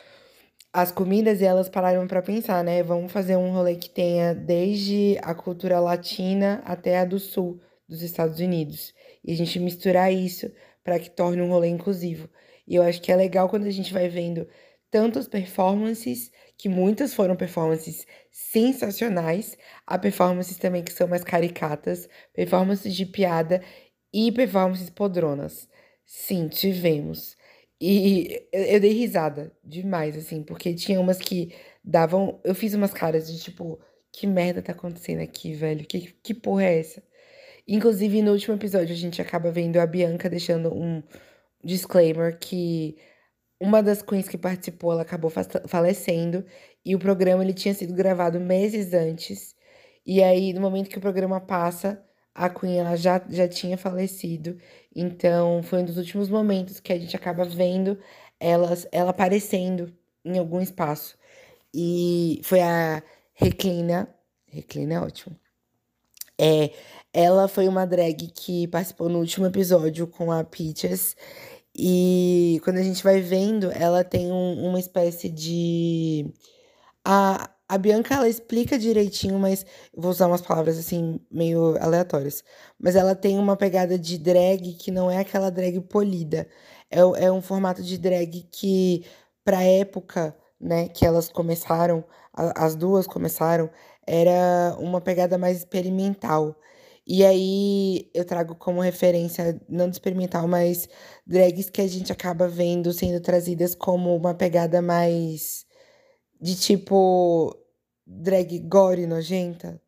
as 0.72 0.92
comidas 0.92 1.40
e 1.40 1.44
elas 1.44 1.68
pararam 1.68 2.06
para 2.06 2.22
pensar, 2.22 2.62
né? 2.62 2.80
Vamos 2.84 3.10
fazer 3.10 3.34
um 3.34 3.50
rolê 3.50 3.74
que 3.74 3.90
tenha 3.90 4.32
desde 4.36 5.18
a 5.20 5.34
cultura 5.34 5.80
latina 5.80 6.62
até 6.64 7.00
a 7.00 7.04
do 7.04 7.18
sul 7.18 7.60
dos 7.88 8.02
Estados 8.02 8.38
Unidos. 8.38 8.94
E 9.24 9.32
a 9.32 9.36
gente 9.36 9.58
misturar 9.58 10.12
isso 10.12 10.48
para 10.84 10.96
que 11.00 11.10
torne 11.10 11.42
um 11.42 11.50
rolê 11.50 11.66
inclusivo. 11.66 12.28
E 12.68 12.76
eu 12.76 12.84
acho 12.84 13.02
que 13.02 13.10
é 13.10 13.16
legal 13.16 13.48
quando 13.48 13.66
a 13.66 13.70
gente 13.70 13.92
vai 13.92 14.08
vendo 14.08 14.46
tantas 14.92 15.26
performances, 15.26 16.30
que 16.58 16.68
muitas 16.68 17.14
foram 17.14 17.34
performances 17.34 18.06
sensacionais, 18.30 19.56
há 19.86 19.98
performances 19.98 20.58
também 20.58 20.84
que 20.84 20.92
são 20.92 21.08
mais 21.08 21.24
caricatas, 21.24 22.08
performances 22.34 22.94
de 22.94 23.06
piada 23.06 23.62
e 24.12 24.30
performances 24.30 24.90
podronas. 24.90 25.68
Sim, 26.04 26.48
tivemos. 26.48 27.36
E 27.80 28.46
eu, 28.52 28.78
dei 28.80 28.92
risada 28.92 29.52
demais, 29.64 30.16
assim, 30.16 30.42
porque 30.42 30.74
tinha 30.74 31.00
umas 31.00 31.18
que 31.18 31.54
davam. 31.82 32.40
Eu 32.44 32.54
fiz 32.54 32.74
umas 32.74 32.92
caras 32.92 33.26
de 33.32 33.42
tipo, 33.42 33.80
que 34.12 34.26
merda 34.26 34.62
tá 34.62 34.72
acontecendo 34.72 35.20
aqui, 35.22 35.54
velho? 35.54 35.84
Que, 35.86 36.12
que 36.22 36.34
porra 36.34 36.64
é 36.64 36.80
essa? 36.80 37.02
Inclusive, 37.66 38.22
no 38.22 38.32
último 38.32 38.56
episódio, 38.56 38.92
a 38.94 38.98
gente 38.98 39.22
acaba 39.22 39.50
vendo 39.50 39.78
a 39.78 39.86
Bianca 39.86 40.28
deixando 40.30 40.72
um 40.74 41.02
disclaimer 41.64 42.38
que 42.38 42.96
uma 43.62 43.82
das 43.82 44.02
queens 44.02 44.28
que 44.28 44.36
participou, 44.36 44.92
ela 44.92 45.02
acabou 45.02 45.30
falecendo. 45.68 46.44
E 46.84 46.94
o 46.96 46.98
programa 46.98 47.42
ele 47.44 47.54
tinha 47.54 47.72
sido 47.74 47.94
gravado 47.94 48.40
meses 48.40 48.92
antes. 48.92 49.54
E 50.04 50.22
aí, 50.22 50.52
no 50.52 50.60
momento 50.60 50.90
que 50.90 50.98
o 50.98 51.00
programa 51.00 51.40
passa, 51.40 52.04
a 52.34 52.48
Queen 52.50 52.78
ela 52.78 52.96
já, 52.96 53.22
já 53.28 53.46
tinha 53.46 53.76
falecido, 53.76 54.58
então 54.94 55.62
foi 55.62 55.80
um 55.80 55.84
dos 55.84 55.98
últimos 55.98 56.28
momentos 56.28 56.80
que 56.80 56.92
a 56.92 56.98
gente 56.98 57.14
acaba 57.14 57.44
vendo 57.44 57.98
elas, 58.40 58.86
ela 58.90 59.10
aparecendo 59.10 59.94
em 60.24 60.38
algum 60.38 60.60
espaço. 60.60 61.16
E 61.74 62.40
foi 62.42 62.60
a 62.60 63.02
Reclina, 63.34 64.08
Reclina 64.46 64.94
é 64.94 65.00
ótimo. 65.00 65.36
É, 66.40 66.72
ela 67.12 67.46
foi 67.48 67.68
uma 67.68 67.86
drag 67.86 68.28
que 68.28 68.66
participou 68.68 69.08
no 69.08 69.18
último 69.20 69.46
episódio 69.46 70.06
com 70.06 70.32
a 70.32 70.42
Peaches. 70.42 71.16
E 71.76 72.60
quando 72.64 72.78
a 72.78 72.82
gente 72.82 73.02
vai 73.02 73.20
vendo, 73.20 73.70
ela 73.72 74.04
tem 74.04 74.30
um, 74.30 74.68
uma 74.68 74.78
espécie 74.80 75.28
de. 75.28 76.32
A, 77.04 77.50
a 77.68 77.78
Bianca, 77.78 78.14
ela 78.14 78.28
explica 78.28 78.78
direitinho, 78.78 79.38
mas 79.38 79.64
vou 79.96 80.10
usar 80.10 80.26
umas 80.28 80.42
palavras 80.42 80.78
assim, 80.78 81.20
meio 81.30 81.76
aleatórias. 81.82 82.44
Mas 82.78 82.96
ela 82.96 83.14
tem 83.14 83.38
uma 83.38 83.56
pegada 83.56 83.98
de 83.98 84.18
drag 84.18 84.74
que 84.74 84.90
não 84.90 85.10
é 85.10 85.18
aquela 85.18 85.50
drag 85.50 85.80
polida. 85.82 86.46
É, 86.90 87.00
é 87.00 87.32
um 87.32 87.42
formato 87.42 87.82
de 87.82 87.98
drag 87.98 88.42
que, 88.52 89.04
pra 89.44 89.62
época, 89.62 90.36
né, 90.60 90.88
que 90.88 91.06
elas 91.06 91.28
começaram, 91.28 92.04
a, 92.32 92.66
as 92.66 92.76
duas 92.76 93.06
começaram, 93.06 93.70
era 94.06 94.76
uma 94.78 95.00
pegada 95.00 95.38
mais 95.38 95.58
experimental. 95.58 96.56
E 97.06 97.24
aí 97.24 98.10
eu 98.14 98.24
trago 98.24 98.54
como 98.54 98.80
referência, 98.80 99.60
não 99.68 99.88
de 99.88 99.96
experimental, 99.96 100.46
mas 100.46 100.88
drags 101.26 101.68
que 101.68 101.80
a 101.80 101.86
gente 101.86 102.12
acaba 102.12 102.46
vendo 102.48 102.92
sendo 102.92 103.20
trazidas 103.20 103.74
como 103.74 104.14
uma 104.16 104.34
pegada 104.34 104.80
mais 104.80 105.66
de 106.40 106.56
tipo 106.56 107.56
drag 108.06 108.58
gore 108.60 109.06
nojenta. 109.06 109.80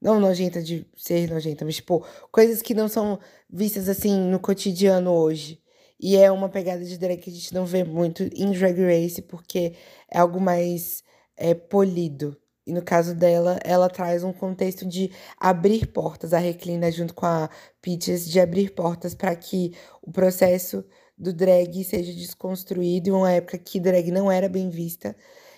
Não 0.00 0.20
nojenta 0.20 0.62
de 0.62 0.86
ser 0.96 1.30
nojenta, 1.30 1.64
mas 1.64 1.76
tipo, 1.76 2.04
coisas 2.30 2.62
que 2.62 2.74
não 2.74 2.88
são 2.88 3.18
vistas 3.48 3.88
assim 3.88 4.18
no 4.18 4.40
cotidiano 4.40 5.12
hoje. 5.12 5.60
E 5.98 6.16
é 6.16 6.30
uma 6.30 6.48
pegada 6.48 6.84
de 6.84 6.98
drag 6.98 7.18
que 7.18 7.30
a 7.30 7.32
gente 7.32 7.54
não 7.54 7.64
vê 7.64 7.82
muito 7.84 8.22
em 8.34 8.52
Drag 8.52 8.78
Race, 8.82 9.22
porque 9.22 9.74
é 10.10 10.18
algo 10.18 10.40
mais 10.40 11.02
é, 11.36 11.54
polido. 11.54 12.36
E 12.66 12.72
no 12.72 12.82
caso 12.82 13.14
dela, 13.14 13.58
ela 13.64 13.88
traz 13.88 14.24
um 14.24 14.32
contexto 14.32 14.84
de 14.84 15.10
abrir 15.38 15.86
portas, 15.86 16.32
a 16.34 16.38
Reclina 16.38 16.90
junto 16.90 17.14
com 17.14 17.24
a 17.26 17.48
Peaches, 17.80 18.28
de 18.28 18.40
abrir 18.40 18.70
portas 18.74 19.14
para 19.14 19.34
que 19.36 19.72
o 20.02 20.10
processo 20.10 20.84
do 21.16 21.32
drag 21.32 21.84
seja 21.84 22.12
desconstruído 22.12 23.08
em 23.08 23.12
uma 23.12 23.30
época 23.30 23.56
que 23.56 23.78
drag 23.80 24.10
não 24.10 24.30
era 24.30 24.48
bem 24.48 24.68
vista. 24.68 25.16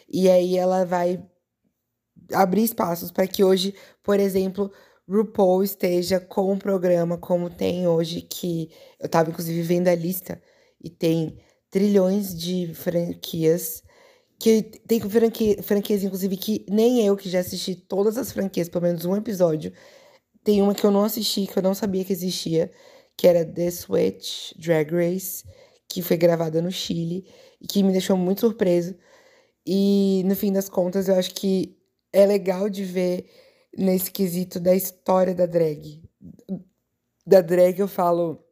E 0.09 0.29
aí 0.31 0.57
ela 0.57 0.85
vai 0.85 1.23
abrir 2.33 2.65
espaços 2.65 3.11
para 3.11 3.27
que 3.27 3.43
hoje, 3.43 3.75
por 4.03 4.21
exemplo, 4.21 4.71
RuPaul 5.09 5.62
esteja 5.62 6.21
com 6.21 6.53
um 6.53 6.59
programa 6.59 7.17
como 7.17 7.49
tem 7.49 7.88
hoje, 7.88 8.21
que 8.21 8.71
eu 9.00 9.07
estava 9.07 9.31
inclusive 9.31 9.62
vendo 9.62 9.88
a 9.88 9.95
lista 9.95 10.41
e 10.83 10.91
tem 10.91 11.38
trilhões 11.71 12.35
de 12.35 12.75
franquias. 12.75 13.83
Que 14.38 14.62
tem 14.62 15.00
franquia, 15.00 15.62
franquias, 15.62 16.04
inclusive, 16.04 16.37
que 16.37 16.64
nem 16.68 17.04
eu, 17.04 17.16
que 17.16 17.28
já 17.28 17.40
assisti 17.40 17.75
todas 17.75 18.16
as 18.16 18.30
franquias, 18.30 18.68
pelo 18.68 18.85
menos 18.85 19.04
um 19.04 19.16
episódio, 19.16 19.73
tem 20.45 20.62
uma 20.62 20.75
que 20.75 20.85
eu 20.85 20.90
não 20.90 21.04
assisti, 21.04 21.47
que 21.47 21.59
eu 21.59 21.62
não 21.62 21.75
sabia 21.75 22.04
que 22.04 22.12
existia, 22.12 22.71
que 23.16 23.26
era 23.26 23.45
The 23.45 23.71
Switch 23.71 24.52
Drag 24.57 24.90
Race, 24.92 25.45
que 25.88 26.02
foi 26.02 26.16
gravada 26.16 26.62
no 26.62 26.71
Chile, 26.71 27.26
e 27.61 27.66
que 27.66 27.83
me 27.83 27.92
deixou 27.92 28.16
muito 28.16 28.40
surpreso. 28.40 28.95
E 29.66 30.23
no 30.25 30.37
fim 30.37 30.52
das 30.52 30.68
contas, 30.68 31.09
eu 31.09 31.16
acho 31.16 31.35
que 31.35 31.76
é 32.12 32.25
legal 32.25 32.71
de 32.71 32.85
ver 32.85 33.28
nesse 33.76 34.11
quesito 34.11 34.59
da 34.61 34.75
história 34.75 35.35
da 35.35 35.47
drag. 35.47 36.02
Da 37.26 37.40
drag, 37.40 37.78
eu 37.78 37.88
falo 37.88 38.42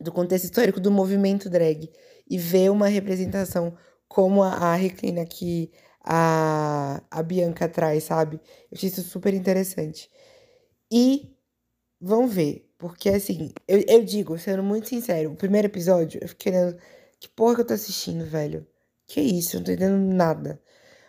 do 0.00 0.12
contexto 0.12 0.44
histórico 0.44 0.80
do 0.80 0.90
movimento 0.90 1.50
drag. 1.50 1.90
E 2.30 2.38
ver 2.38 2.70
uma 2.70 2.88
representação 2.88 3.76
como 4.08 4.42
a, 4.42 4.50
a 4.50 4.74
Reclina 4.74 5.24
que 5.26 5.70
a, 6.04 7.02
a 7.10 7.22
Bianca 7.22 7.68
traz, 7.68 8.04
sabe? 8.04 8.36
Eu 8.70 8.76
achei 8.76 8.88
isso 8.88 9.02
super 9.02 9.34
interessante. 9.34 10.10
E 10.92 11.34
vão 12.00 12.26
ver, 12.28 12.70
porque 12.78 13.08
assim, 13.08 13.52
eu, 13.66 13.82
eu 13.88 14.04
digo, 14.04 14.38
sendo 14.38 14.62
muito 14.62 14.88
sincero, 14.88 15.32
o 15.32 15.36
primeiro 15.36 15.66
episódio, 15.68 16.20
eu 16.22 16.28
fiquei 16.28 16.52
querendo. 16.52 16.78
Que 17.20 17.28
porra 17.28 17.56
que 17.56 17.60
eu 17.62 17.66
tô 17.66 17.74
assistindo, 17.74 18.24
velho? 18.26 18.66
Que 19.06 19.20
isso, 19.20 19.56
eu 19.56 19.60
não 19.60 19.64
tô 19.66 19.72
entendendo 19.72 20.14
nada. 20.14 20.60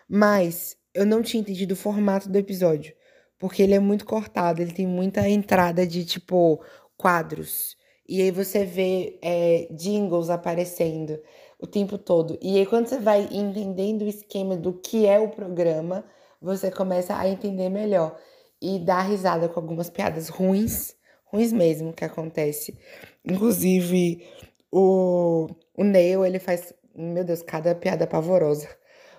Mas 0.08 0.76
eu 0.94 1.06
não 1.06 1.22
tinha 1.22 1.40
entendido 1.40 1.74
o 1.74 1.76
formato 1.76 2.28
do 2.28 2.38
episódio. 2.38 2.94
Porque 3.38 3.62
ele 3.62 3.74
é 3.74 3.78
muito 3.80 4.06
cortado, 4.06 4.62
ele 4.62 4.72
tem 4.72 4.86
muita 4.86 5.28
entrada 5.28 5.86
de, 5.86 6.04
tipo, 6.04 6.62
quadros. 6.96 7.76
E 8.08 8.22
aí 8.22 8.30
você 8.30 8.64
vê 8.64 9.18
é, 9.22 9.68
jingles 9.72 10.30
aparecendo 10.30 11.18
o 11.58 11.66
tempo 11.66 11.98
todo. 11.98 12.38
E 12.40 12.58
aí, 12.58 12.66
quando 12.66 12.86
você 12.86 12.98
vai 12.98 13.28
entendendo 13.30 14.02
o 14.02 14.08
esquema 14.08 14.56
do 14.56 14.72
que 14.72 15.06
é 15.06 15.18
o 15.18 15.28
programa, 15.28 16.04
você 16.40 16.70
começa 16.70 17.16
a 17.16 17.28
entender 17.28 17.68
melhor. 17.68 18.18
E 18.60 18.78
dar 18.78 19.02
risada 19.02 19.48
com 19.48 19.60
algumas 19.60 19.90
piadas 19.90 20.28
ruins, 20.28 20.94
ruins 21.24 21.52
mesmo 21.52 21.92
que 21.92 22.04
acontece. 22.04 22.78
Inclusive, 23.24 24.26
o, 24.70 25.46
o 25.74 25.84
Neil, 25.84 26.24
ele 26.24 26.38
faz, 26.38 26.72
meu 26.94 27.24
Deus, 27.24 27.42
cada 27.42 27.74
piada 27.74 28.06
pavorosa. 28.06 28.68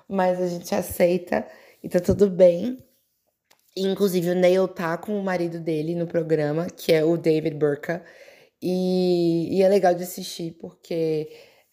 Mas 0.08 0.42
a 0.42 0.48
gente 0.48 0.74
aceita 0.74 1.48
e 1.84 1.90
tá 1.90 2.00
tudo 2.00 2.30
bem. 2.30 2.84
Inclusive, 3.76 4.32
o 4.32 4.36
Neil 4.36 4.68
tá 4.68 4.98
com 4.98 5.20
o 5.20 5.24
marido 5.24 5.60
dele 5.60 5.94
no 5.94 6.08
programa, 6.08 6.68
que 6.68 6.92
é 6.92 7.04
o 7.04 7.16
David 7.16 7.56
Burka. 7.58 8.04
E, 8.62 9.56
e 9.56 9.62
é 9.62 9.70
legal 9.70 9.94
de 9.94 10.04
assistir, 10.04 10.54
porque 10.60 11.30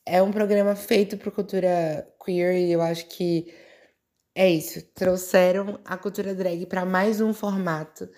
é 0.07 0.23
um 0.23 0.33
programa 0.33 0.75
feito 0.77 1.17
por 1.19 1.33
cultura 1.33 2.07
queer 2.25 2.57
e 2.57 2.73
eu 2.73 2.83
acho 2.83 3.07
que 3.09 3.53
é 4.35 4.51
isso. 4.51 4.83
Trouxeram 4.95 5.81
a 5.85 5.97
cultura 5.99 6.35
drag 6.35 6.67
para 6.67 6.85
mais 6.85 7.21
um 7.21 7.35
formato. 7.35 8.09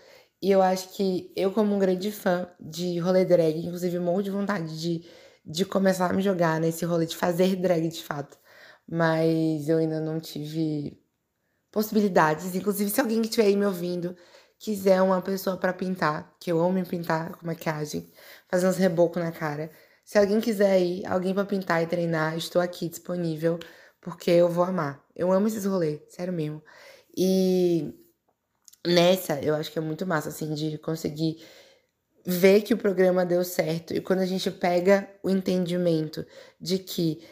E 0.43 0.51
eu 0.51 0.63
acho 0.63 0.91
que 0.95 1.33
eu, 1.37 1.53
como 1.53 1.75
um 1.75 1.79
grande 1.79 2.13
fã 2.13 2.49
de 2.61 2.99
rolê 2.99 3.25
drag, 3.25 3.59
inclusive 3.67 3.99
morro 3.99 4.23
de 4.23 4.31
vontade 4.31 4.81
de, 4.81 5.07
de 5.45 5.65
começar 5.67 6.11
a 6.11 6.15
me 6.15 6.23
jogar 6.23 6.61
nesse 6.61 6.85
rolê, 6.85 7.07
de 7.07 7.17
fazer 7.17 7.57
drag 7.57 7.89
de 7.89 8.03
fato. 8.05 8.39
Mas 8.89 9.69
eu 9.69 9.79
ainda 9.79 10.01
não 10.01 10.21
tive 10.21 11.01
possibilidades. 11.71 12.55
Inclusive, 12.55 12.91
se 12.91 13.01
alguém 13.01 13.21
que 13.23 13.29
estiver 13.29 13.47
aí 13.47 13.57
me 13.57 13.67
ouvindo 13.67 14.17
quiser 14.59 15.03
uma 15.03 15.21
pessoa 15.23 15.57
para 15.57 15.73
pintar, 15.73 16.35
que 16.41 16.51
eu 16.51 16.61
amo 16.61 16.73
me 16.75 16.85
pintar 16.85 17.37
com 17.37 17.47
maquiagem, 17.47 18.11
fazer 18.49 18.67
uns 18.69 18.77
rebocos 18.77 19.23
na 19.23 19.33
cara. 19.33 19.71
Se 20.07 20.19
alguém 20.19 20.41
quiser 20.41 20.81
ir, 20.81 21.05
alguém 21.05 21.35
para 21.35 21.45
pintar 21.45 21.83
e 21.83 21.87
treinar, 21.87 22.37
estou 22.39 22.63
aqui 22.63 22.89
disponível, 22.89 23.59
porque 24.01 24.31
eu 24.31 24.49
vou 24.49 24.63
amar. 24.63 25.05
Eu 25.17 25.33
amo 25.33 25.49
esses 25.49 25.65
rolês, 25.65 26.01
sério 26.09 26.33
mesmo. 26.33 26.63
E 27.17 27.93
nessa, 28.87 29.41
eu 29.43 29.57
acho 29.57 29.73
que 29.73 29.81
é 29.81 29.83
muito 29.83 30.07
massa, 30.07 30.29
assim, 30.29 30.55
de 30.55 30.79
conseguir 30.79 31.45
ver 32.25 32.63
que 32.63 32.73
o 32.73 32.79
programa 32.79 33.27
deu 33.27 33.43
certo. 33.43 33.95
E 33.95 34.01
quando 34.01 34.21
a 34.21 34.27
gente 34.27 34.49
pega 34.49 35.09
o 35.25 35.29
entendimento 35.29 36.25
de 36.61 36.79
que 36.79 37.27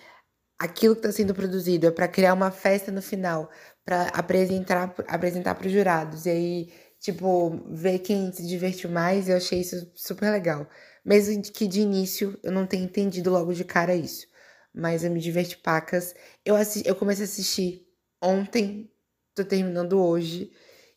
aquilo 0.58 0.96
que 0.96 1.00
está 1.00 1.12
sendo 1.12 1.32
produzido 1.32 1.86
é 1.86 1.92
para 1.92 2.08
criar 2.08 2.34
uma 2.34 2.50
festa 2.50 2.90
no 2.90 3.02
final, 3.02 3.50
para 3.84 4.08
apresentar 4.08 4.92
apresentar 5.06 5.54
para 5.54 5.66
os 5.68 5.72
jurados. 5.72 6.26
E 6.26 6.30
aí, 6.30 6.72
tipo, 6.98 7.50
ver 7.70 8.00
quem 8.00 8.32
se 8.32 8.44
divertiu 8.46 8.90
mais, 8.90 9.28
eu 9.28 9.36
achei 9.36 9.60
isso 9.60 9.92
super 9.94 10.32
legal. 10.32 10.68
Mesmo 11.04 11.42
que 11.42 11.66
de 11.68 11.80
início 11.80 12.38
eu 12.42 12.52
não 12.52 12.66
tenha 12.66 12.84
entendido 12.84 13.30
logo 13.30 13.52
de 13.52 13.64
cara 13.64 13.94
isso. 13.94 14.26
Mas 14.74 15.04
eu 15.04 15.10
me 15.10 15.20
diverti 15.20 15.56
pacas. 15.58 16.14
Eu, 16.44 16.56
assisti, 16.56 16.88
eu 16.88 16.96
comecei 16.96 17.24
a 17.24 17.28
assistir 17.28 17.86
ontem, 18.22 18.90
tô 19.34 19.44
terminando 19.44 20.00
hoje. 20.02 20.50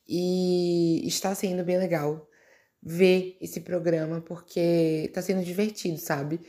E 0.08 1.06
está 1.08 1.36
sendo 1.36 1.64
bem 1.64 1.78
legal 1.78 2.28
ver 2.82 3.38
esse 3.42 3.62
programa, 3.62 4.22
porque 4.22 5.12
tá 5.14 5.22
sendo 5.22 5.44
divertido, 5.44 5.98
sabe? 5.98 6.42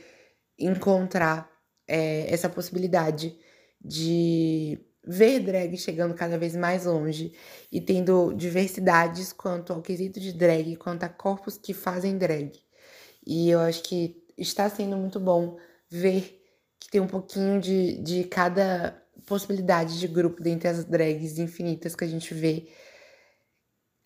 Encontrar 0.57 1.51
é, 1.87 2.31
essa 2.33 2.49
possibilidade 2.49 3.37
de 3.81 4.79
ver 5.05 5.39
drag 5.41 5.75
chegando 5.77 6.13
cada 6.13 6.37
vez 6.37 6.55
mais 6.55 6.85
longe 6.85 7.33
e 7.71 7.81
tendo 7.81 8.33
diversidades 8.33 9.33
quanto 9.33 9.73
ao 9.73 9.81
quesito 9.81 10.19
de 10.19 10.33
drag, 10.33 10.75
quanto 10.77 11.03
a 11.03 11.09
corpos 11.09 11.57
que 11.57 11.73
fazem 11.73 12.17
drag. 12.17 12.68
E 13.31 13.47
eu 13.51 13.59
acho 13.59 13.83
que 13.83 14.25
está 14.35 14.67
sendo 14.67 14.97
muito 14.97 15.19
bom 15.19 15.55
ver 15.87 16.43
que 16.79 16.89
tem 16.89 16.99
um 16.99 17.05
pouquinho 17.05 17.61
de, 17.61 18.01
de 18.01 18.23
cada 18.23 18.99
possibilidade 19.27 19.99
de 19.99 20.07
grupo 20.07 20.41
dentre 20.41 20.67
as 20.67 20.83
drags 20.83 21.37
infinitas 21.37 21.95
que 21.95 22.03
a 22.03 22.07
gente 22.07 22.33
vê 22.33 22.67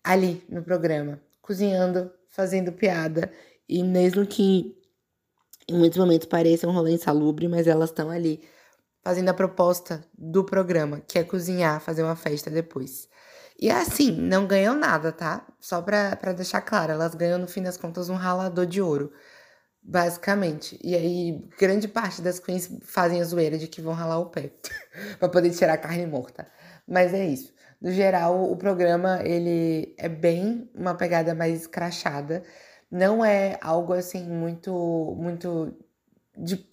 ali 0.04 0.44
no 0.46 0.62
programa, 0.62 1.22
cozinhando, 1.40 2.12
fazendo 2.28 2.70
piada, 2.70 3.32
e 3.66 3.82
mesmo 3.82 4.26
que 4.26 4.76
em 5.66 5.78
muitos 5.78 5.98
momentos 5.98 6.28
pareça 6.28 6.68
um 6.68 6.72
rolê 6.72 6.92
insalubre, 6.92 7.48
mas 7.48 7.66
elas 7.66 7.88
estão 7.88 8.10
ali 8.10 8.46
fazendo 9.02 9.30
a 9.30 9.34
proposta 9.34 10.06
do 10.12 10.44
programa, 10.44 11.00
que 11.00 11.18
é 11.18 11.24
cozinhar, 11.24 11.80
fazer 11.80 12.02
uma 12.02 12.14
festa 12.14 12.50
depois. 12.50 13.08
E 13.64 13.70
assim, 13.70 14.12
não 14.12 14.46
ganham 14.46 14.74
nada, 14.74 15.10
tá? 15.10 15.46
Só 15.58 15.80
pra, 15.80 16.14
pra 16.16 16.34
deixar 16.34 16.60
claro, 16.60 16.92
elas 16.92 17.14
ganham 17.14 17.38
no 17.38 17.48
fim 17.48 17.62
das 17.62 17.78
contas 17.78 18.10
um 18.10 18.14
ralador 18.14 18.66
de 18.66 18.82
ouro, 18.82 19.10
basicamente. 19.82 20.78
E 20.84 20.94
aí, 20.94 21.48
grande 21.58 21.88
parte 21.88 22.20
das 22.20 22.38
queens 22.38 22.70
fazem 22.82 23.22
a 23.22 23.24
zoeira 23.24 23.56
de 23.56 23.66
que 23.66 23.80
vão 23.80 23.94
ralar 23.94 24.18
o 24.18 24.26
pé 24.26 24.52
pra 25.18 25.30
poder 25.30 25.48
tirar 25.48 25.72
a 25.72 25.78
carne 25.78 26.04
morta. 26.06 26.46
Mas 26.86 27.14
é 27.14 27.24
isso. 27.24 27.54
No 27.80 27.90
geral, 27.90 28.52
o 28.52 28.54
programa, 28.54 29.22
ele 29.24 29.94
é 29.96 30.10
bem 30.10 30.70
uma 30.74 30.94
pegada 30.94 31.34
mais 31.34 31.62
escrachada. 31.62 32.42
Não 32.90 33.24
é 33.24 33.58
algo 33.62 33.94
assim 33.94 34.28
muito, 34.28 35.16
muito 35.18 35.74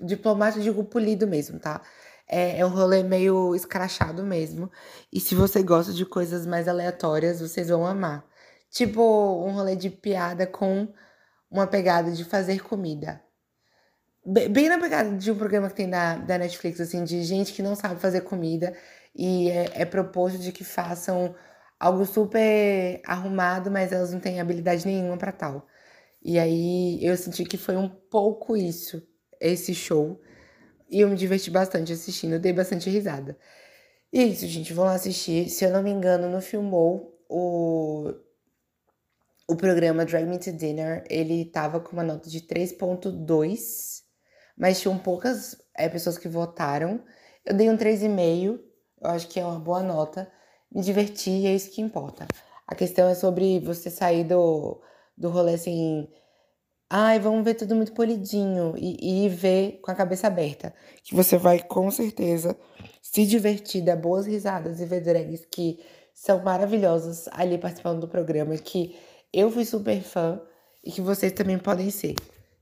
diplomático, 0.02 0.62
digo 0.62 0.84
polido 0.84 1.26
mesmo, 1.26 1.58
tá? 1.58 1.82
É, 2.32 2.60
é 2.60 2.66
um 2.66 2.70
rolê 2.70 3.04
meio 3.04 3.54
escrachado 3.54 4.24
mesmo. 4.24 4.72
E 5.12 5.20
se 5.20 5.36
você 5.36 5.62
gosta 5.62 5.92
de 5.94 6.06
coisas 6.06 6.46
mais 6.46 6.68
aleatórias, 6.68 7.42
vocês 7.42 7.70
vão 7.70 7.86
amar. 7.86 8.26
Tipo 8.70 9.02
um 9.46 9.52
rolê 9.52 9.76
de 9.76 9.90
piada 9.90 10.48
com 10.48 10.88
uma 11.50 11.68
pegada 11.68 12.12
de 12.12 12.24
fazer 12.24 12.64
comida. 12.64 13.22
Bem 14.26 14.70
na 14.70 14.80
pegada 14.80 15.18
de 15.18 15.32
um 15.32 15.38
programa 15.38 15.68
que 15.68 15.76
tem 15.76 15.90
da, 15.90 16.16
da 16.16 16.38
Netflix, 16.38 16.80
assim, 16.80 17.04
de 17.04 17.24
gente 17.24 17.54
que 17.54 17.62
não 17.62 17.76
sabe 17.76 18.00
fazer 18.00 18.22
comida 18.22 18.74
e 19.16 19.50
é, 19.50 19.82
é 19.82 19.86
proposto 19.86 20.38
de 20.38 20.52
que 20.52 20.64
façam 20.64 21.36
algo 21.80 22.06
super 22.06 23.02
arrumado, 23.06 23.72
mas 23.72 23.92
elas 23.92 24.14
não 24.14 24.20
têm 24.20 24.40
habilidade 24.40 24.86
nenhuma 24.86 25.18
para 25.18 25.32
tal. 25.32 25.68
E 26.24 26.38
aí 26.38 27.04
eu 27.04 27.18
senti 27.18 27.44
que 27.44 27.58
foi 27.58 27.76
um 27.76 27.90
pouco 27.90 28.56
isso, 28.56 29.02
esse 29.40 29.74
show. 29.74 30.22
E 30.92 31.00
eu 31.00 31.10
me 31.10 31.16
diverti 31.16 31.50
bastante 31.50 31.94
assistindo, 31.94 32.38
dei 32.38 32.52
bastante 32.52 32.90
risada. 32.90 33.38
E 34.12 34.20
é 34.20 34.24
isso, 34.24 34.46
gente, 34.46 34.74
vão 34.74 34.86
lá 34.86 34.96
assistir. 34.96 35.50
Se 35.50 35.64
eu 35.64 35.72
não 35.72 35.82
me 35.82 35.90
engano, 35.90 36.30
no 36.30 36.42
Filmou, 36.42 37.18
o, 37.30 38.14
o 39.48 39.56
programa 39.56 40.06
Drag 40.06 40.26
Me 40.26 40.38
to 40.38 40.52
Dinner, 40.52 41.06
ele 41.10 41.46
tava 41.46 41.80
com 41.80 41.94
uma 41.94 42.04
nota 42.04 42.30
de 42.30 42.42
3.2, 42.42 44.02
mas 44.58 44.82
tinham 44.82 44.98
poucas 44.98 45.56
é, 45.78 45.88
pessoas 45.88 46.18
que 46.18 46.28
votaram. 46.28 47.02
Eu 47.46 47.56
dei 47.56 47.70
um 47.70 47.78
3,5, 47.78 48.60
eu 49.02 49.10
acho 49.10 49.30
que 49.30 49.40
é 49.40 49.46
uma 49.46 49.60
boa 49.60 49.82
nota. 49.82 50.30
Me 50.70 50.82
diverti 50.82 51.32
e 51.32 51.48
é 51.48 51.56
isso 51.56 51.72
que 51.72 51.82
importa. 51.82 52.28
A 52.68 52.76
questão 52.76 53.08
é 53.08 53.16
sobre 53.16 53.62
você 53.62 53.90
sair 53.90 54.26
do, 54.26 54.82
do 55.18 55.30
rolê 55.30 55.54
assim 55.54 56.10
ai, 56.94 57.22
vamos 57.22 57.46
ver 57.46 57.54
tudo 57.54 57.74
muito 57.74 57.94
polidinho 57.94 58.74
e, 58.78 59.26
e 59.26 59.30
ver 59.30 59.80
com 59.82 59.90
a 59.90 59.96
cabeça 59.96 60.28
aberta. 60.28 60.74
Que 61.02 61.16
você 61.16 61.38
vai 61.38 61.64
com 61.64 61.90
certeza 61.90 62.58
se 63.02 63.26
divertir, 63.26 63.82
dar 63.82 63.96
boas 63.96 64.28
risadas 64.28 64.82
e 64.82 64.86
ver 64.86 65.00
drags 65.00 65.46
que 65.50 65.80
são 66.14 66.44
maravilhosas 66.44 67.30
ali 67.32 67.58
participando 67.58 68.02
do 68.02 68.10
programa, 68.10 68.58
que 68.58 68.94
eu 69.32 69.50
fui 69.50 69.64
super 69.64 70.02
fã 70.02 70.42
e 70.84 70.92
que 70.92 71.00
vocês 71.00 71.32
também 71.32 71.58
podem 71.58 71.90
ser. 71.90 72.16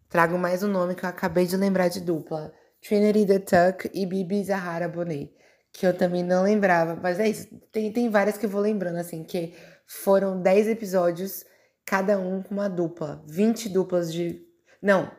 Trago 0.07 0.37
mais 0.37 0.61
um 0.61 0.67
nome 0.67 0.93
que 0.93 1.05
eu 1.05 1.09
acabei 1.09 1.47
de 1.47 1.57
lembrar 1.57 1.87
de 1.87 1.99
dupla: 1.99 2.53
Trinity 2.87 3.25
the 3.25 3.39
Tuck 3.39 3.89
e 3.95 4.05
Bibi 4.05 4.43
Zahara 4.43 4.87
Bonet. 4.87 5.33
Que 5.73 5.87
eu 5.87 5.97
também 5.97 6.23
não 6.23 6.43
lembrava, 6.43 6.95
mas 6.95 7.19
é 7.19 7.27
isso. 7.27 7.47
Tem, 7.71 7.91
tem 7.91 8.09
várias 8.09 8.37
que 8.37 8.45
eu 8.45 8.49
vou 8.49 8.61
lembrando, 8.61 8.97
assim, 8.97 9.23
que 9.23 9.53
foram 9.87 10.39
10 10.39 10.67
episódios 10.67 11.43
cada 11.89 12.19
um 12.19 12.43
com 12.43 12.53
uma 12.53 12.69
dupla. 12.69 13.23
20 13.25 13.67
duplas 13.67 14.13
de. 14.13 14.45
Não. 14.79 15.11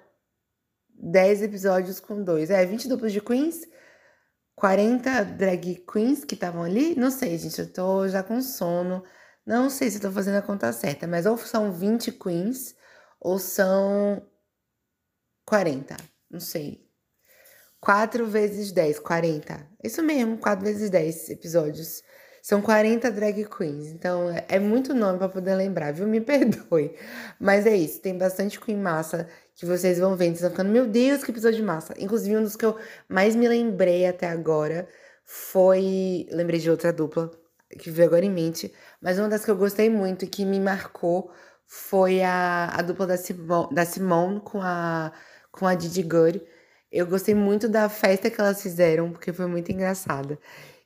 10 0.94 1.42
episódios 1.42 1.98
com 1.98 2.22
dois. 2.22 2.48
É, 2.48 2.64
20 2.64 2.86
duplas 2.86 3.12
de 3.12 3.20
queens. 3.20 3.62
40 4.54 5.24
drag 5.24 5.84
queens 5.92 6.24
que 6.24 6.34
estavam 6.34 6.62
ali. 6.62 6.94
Não 6.94 7.10
sei, 7.10 7.36
gente. 7.38 7.60
Eu 7.60 7.72
tô 7.72 8.06
já 8.06 8.22
com 8.22 8.40
sono. 8.40 9.02
Não 9.44 9.68
sei 9.68 9.90
se 9.90 9.96
eu 9.96 10.02
tô 10.02 10.12
fazendo 10.12 10.36
a 10.36 10.42
conta 10.42 10.72
certa, 10.72 11.08
mas 11.08 11.26
ou 11.26 11.36
são 11.36 11.72
20 11.72 12.12
queens 12.12 12.76
ou 13.18 13.36
são 13.36 14.24
40. 15.44 15.96
Não 16.30 16.38
sei. 16.38 16.88
4 17.80 18.26
vezes 18.26 18.70
10, 18.70 19.00
40. 19.00 19.66
Isso 19.82 20.02
mesmo, 20.04 20.38
4 20.38 20.64
vezes 20.64 20.88
10 20.88 21.30
episódios 21.30 22.00
são 22.42 22.62
40 22.62 23.10
drag 23.10 23.44
queens, 23.44 23.88
então 23.88 24.28
é 24.48 24.58
muito 24.58 24.94
nome 24.94 25.18
para 25.18 25.28
poder 25.28 25.54
lembrar, 25.54 25.92
viu? 25.92 26.06
Me 26.06 26.20
perdoe. 26.22 26.94
Mas 27.38 27.66
é 27.66 27.76
isso, 27.76 28.00
tem 28.00 28.16
bastante 28.16 28.58
queen 28.58 28.78
massa 28.78 29.28
que 29.54 29.66
vocês 29.66 29.98
vão 29.98 30.16
vendo, 30.16 30.36
vocês 30.36 30.42
vão 30.42 30.50
ficando, 30.50 30.70
meu 30.70 30.86
Deus, 30.86 31.22
que 31.22 31.30
episódio 31.30 31.58
de 31.58 31.62
massa. 31.62 31.94
Inclusive, 31.98 32.36
um 32.36 32.42
dos 32.42 32.56
que 32.56 32.64
eu 32.64 32.76
mais 33.08 33.36
me 33.36 33.46
lembrei 33.46 34.06
até 34.06 34.26
agora 34.28 34.88
foi. 35.24 36.26
Lembrei 36.30 36.58
de 36.60 36.70
outra 36.70 36.92
dupla 36.92 37.30
que 37.78 37.90
veio 37.90 38.08
agora 38.08 38.24
em 38.24 38.30
mente, 38.30 38.72
mas 39.00 39.18
uma 39.18 39.28
das 39.28 39.44
que 39.44 39.50
eu 39.50 39.56
gostei 39.56 39.88
muito 39.88 40.24
e 40.24 40.28
que 40.28 40.44
me 40.44 40.58
marcou 40.58 41.30
foi 41.66 42.22
a, 42.22 42.66
a 42.74 42.82
dupla 42.82 43.06
da, 43.06 43.16
Simone, 43.16 43.74
da 43.74 43.84
Simone 43.86 44.40
com 44.40 44.60
a, 44.60 45.12
com 45.52 45.66
a 45.66 45.74
Didi 45.74 46.02
Good. 46.02 46.42
Eu 46.90 47.06
gostei 47.06 47.34
muito 47.34 47.68
da 47.68 47.88
festa 47.88 48.28
que 48.28 48.40
elas 48.40 48.60
fizeram, 48.60 49.12
porque 49.12 49.32
foi 49.32 49.46
muito 49.46 49.70
engraçada. 49.70 50.36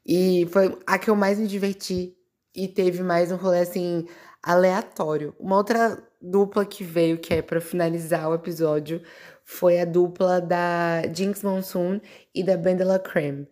E 0.07 0.47
foi 0.51 0.77
a 0.87 0.99
que 0.99 1.09
eu 1.11 1.17
mais 1.17 1.39
me 1.39 1.47
diverti. 1.47 2.17
E 2.55 2.69
teve 2.69 3.03
mais 3.03 3.33
um 3.33 3.37
rolê 3.37 3.61
assim, 3.61 4.07
aleatório. 4.43 5.35
Uma 5.41 5.57
outra 5.57 6.03
dupla 6.21 6.65
que 6.65 6.85
veio, 6.85 7.19
que 7.19 7.35
é 7.35 7.43
para 7.43 7.61
finalizar 7.61 8.29
o 8.29 8.35
episódio, 8.35 9.03
foi 9.45 9.81
a 9.81 9.85
dupla 9.85 10.41
da 10.41 11.03
Jinx 11.13 11.43
Monsoon 11.43 12.01
e 12.35 12.43
da 12.45 12.57
Bandela 12.57 12.99
Creme. 12.99 13.49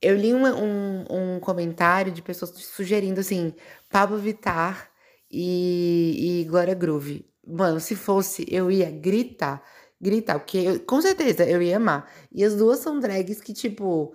Eu 0.00 0.16
li 0.16 0.34
um, 0.34 0.44
um, 0.46 1.04
um, 1.10 1.40
comentário 1.40 2.12
de 2.12 2.22
pessoas 2.22 2.50
sugerindo 2.50 3.20
assim, 3.20 3.54
Pablo 3.88 4.18
Vittar 4.18 4.90
e, 5.30 6.40
e 6.42 6.44
Glória 6.44 6.74
Groove. 6.74 7.24
Mano, 7.46 7.80
se 7.80 7.94
fosse, 7.94 8.44
eu 8.48 8.70
ia 8.70 8.90
gritar, 8.90 9.62
gritar, 10.00 10.38
porque 10.38 10.58
eu, 10.58 10.80
com 10.80 11.00
certeza 11.00 11.44
eu 11.44 11.62
ia 11.62 11.76
amar. 11.76 12.10
E 12.32 12.44
as 12.44 12.56
duas 12.56 12.80
são 12.80 12.98
drags 13.00 13.40
que, 13.40 13.52
tipo, 13.52 14.14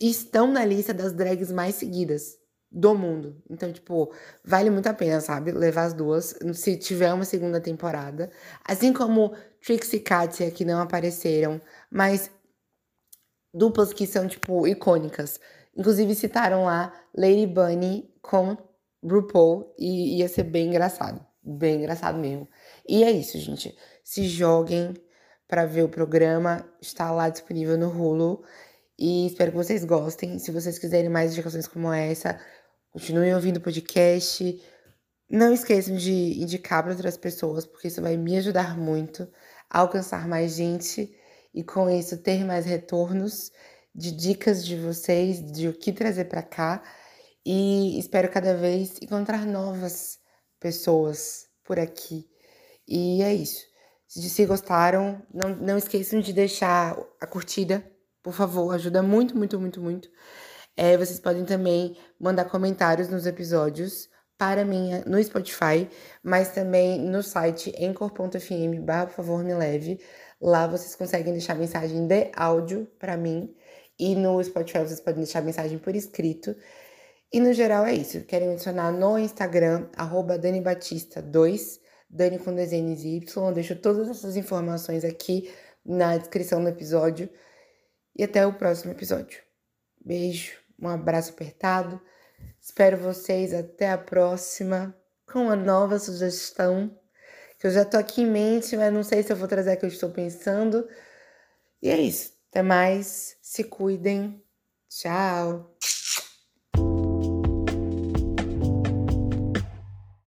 estão 0.00 0.46
na 0.50 0.64
lista 0.64 0.92
das 0.92 1.12
drags 1.12 1.52
mais 1.52 1.74
seguidas 1.76 2.36
do 2.70 2.94
mundo. 2.94 3.42
Então, 3.48 3.72
tipo, 3.72 4.12
vale 4.44 4.70
muito 4.70 4.86
a 4.88 4.94
pena, 4.94 5.20
sabe? 5.20 5.52
Levar 5.52 5.84
as 5.84 5.94
duas, 5.94 6.34
se 6.54 6.76
tiver 6.76 7.12
uma 7.12 7.24
segunda 7.24 7.60
temporada. 7.60 8.30
Assim 8.64 8.92
como 8.92 9.34
Trixie 9.64 9.96
e 9.96 10.00
Katia, 10.00 10.50
que 10.50 10.64
não 10.64 10.80
apareceram, 10.80 11.60
mas 11.90 12.30
duplas 13.54 13.92
que 13.92 14.06
são, 14.06 14.28
tipo, 14.28 14.66
icônicas. 14.66 15.40
Inclusive, 15.76 16.14
citaram 16.14 16.64
lá 16.64 16.92
Lady 17.16 17.46
Bunny 17.46 18.12
com 18.20 18.56
RuPaul 19.02 19.74
e 19.78 20.18
ia 20.18 20.28
ser 20.28 20.42
bem 20.44 20.68
engraçado. 20.68 21.24
Bem 21.42 21.76
engraçado 21.76 22.18
mesmo. 22.18 22.48
E 22.86 23.04
é 23.04 23.10
isso, 23.10 23.38
gente. 23.38 23.74
Se 24.04 24.26
joguem 24.26 24.94
para 25.48 25.64
ver 25.64 25.82
o 25.82 25.88
programa. 25.88 26.64
Está 26.80 27.10
lá 27.10 27.30
disponível 27.30 27.78
no 27.78 27.88
Hulu. 27.88 28.44
E 28.98 29.26
espero 29.28 29.52
que 29.52 29.56
vocês 29.56 29.84
gostem. 29.84 30.38
Se 30.38 30.50
vocês 30.50 30.78
quiserem 30.78 31.08
mais 31.08 31.32
indicações 31.32 31.68
como 31.68 31.92
essa, 31.92 32.40
continuem 32.90 33.34
ouvindo 33.34 33.58
o 33.58 33.60
podcast. 33.60 34.60
Não 35.30 35.52
esqueçam 35.52 35.94
de 35.94 36.40
indicar 36.42 36.82
para 36.82 36.92
outras 36.92 37.16
pessoas, 37.16 37.64
porque 37.64 37.88
isso 37.88 38.02
vai 38.02 38.16
me 38.16 38.36
ajudar 38.38 38.76
muito 38.76 39.28
a 39.70 39.80
alcançar 39.80 40.26
mais 40.26 40.56
gente 40.56 41.14
e 41.54 41.62
com 41.62 41.88
isso 41.88 42.18
ter 42.18 42.44
mais 42.44 42.64
retornos 42.64 43.52
de 43.94 44.10
dicas 44.10 44.64
de 44.64 44.76
vocês, 44.76 45.40
de 45.52 45.68
o 45.68 45.74
que 45.74 45.92
trazer 45.92 46.24
para 46.24 46.42
cá. 46.42 46.82
E 47.44 47.98
espero 47.98 48.30
cada 48.30 48.54
vez 48.54 48.96
encontrar 49.00 49.46
novas 49.46 50.18
pessoas 50.58 51.46
por 51.62 51.78
aqui. 51.78 52.28
E 52.86 53.22
é 53.22 53.32
isso. 53.32 53.64
Se 54.08 54.44
gostaram, 54.46 55.22
não, 55.32 55.54
não 55.54 55.78
esqueçam 55.78 56.20
de 56.20 56.32
deixar 56.32 56.98
a 57.20 57.26
curtida, 57.26 57.84
por 58.28 58.34
favor, 58.34 58.74
ajuda 58.74 59.02
muito, 59.02 59.34
muito, 59.34 59.58
muito, 59.58 59.80
muito. 59.80 60.10
É, 60.76 60.98
vocês 60.98 61.18
podem 61.18 61.46
também 61.46 61.96
mandar 62.20 62.44
comentários 62.44 63.08
nos 63.08 63.24
episódios 63.24 64.06
para 64.36 64.66
mim 64.66 64.90
no 65.06 65.22
Spotify, 65.24 65.88
mas 66.22 66.52
também 66.52 67.00
no 67.00 67.22
site 67.22 67.72
encor.fm, 67.78 68.84
por 69.06 69.10
favor, 69.10 69.42
me 69.42 69.54
leve. 69.54 69.98
Lá 70.38 70.66
vocês 70.66 70.94
conseguem 70.94 71.32
deixar 71.32 71.54
mensagem 71.54 72.06
de 72.06 72.30
áudio 72.36 72.86
para 72.98 73.16
mim 73.16 73.56
e 73.98 74.14
no 74.14 74.44
Spotify 74.44 74.80
vocês 74.80 75.00
podem 75.00 75.22
deixar 75.22 75.40
mensagem 75.40 75.78
por 75.78 75.96
escrito. 75.96 76.54
E 77.32 77.40
no 77.40 77.54
geral 77.54 77.86
é 77.86 77.94
isso. 77.94 78.20
Querem 78.24 78.52
adicionar 78.52 78.92
no 78.92 79.18
Instagram, 79.18 79.88
arroba 79.96 80.36
Dani 80.36 80.60
Batista 80.60 81.22
2, 81.22 81.80
Dani 82.10 82.38
com 82.38 82.54
desenhos 82.54 83.02
Y. 83.04 83.52
Deixo 83.54 83.74
todas 83.74 84.06
essas 84.06 84.36
informações 84.36 85.02
aqui 85.02 85.50
na 85.82 86.18
descrição 86.18 86.62
do 86.62 86.68
episódio. 86.68 87.30
E 88.18 88.24
até 88.24 88.44
o 88.44 88.52
próximo 88.52 88.90
episódio. 88.90 89.40
Beijo, 90.04 90.52
um 90.76 90.88
abraço 90.88 91.30
apertado. 91.30 92.00
Espero 92.60 92.96
vocês 92.96 93.54
até 93.54 93.92
a 93.92 93.96
próxima 93.96 94.92
com 95.24 95.44
uma 95.44 95.54
nova 95.54 96.00
sugestão. 96.00 96.98
Que 97.60 97.68
eu 97.68 97.70
já 97.70 97.84
tô 97.84 97.96
aqui 97.96 98.22
em 98.22 98.26
mente, 98.26 98.76
mas 98.76 98.92
não 98.92 99.04
sei 99.04 99.22
se 99.22 99.32
eu 99.32 99.36
vou 99.36 99.46
trazer 99.46 99.70
a 99.70 99.76
que 99.76 99.84
eu 99.84 99.88
estou 99.88 100.10
pensando. 100.10 100.88
E 101.80 101.88
é 101.88 102.00
isso. 102.00 102.32
Até 102.50 102.60
mais. 102.62 103.36
Se 103.40 103.62
cuidem. 103.62 104.42
Tchau. 104.88 105.76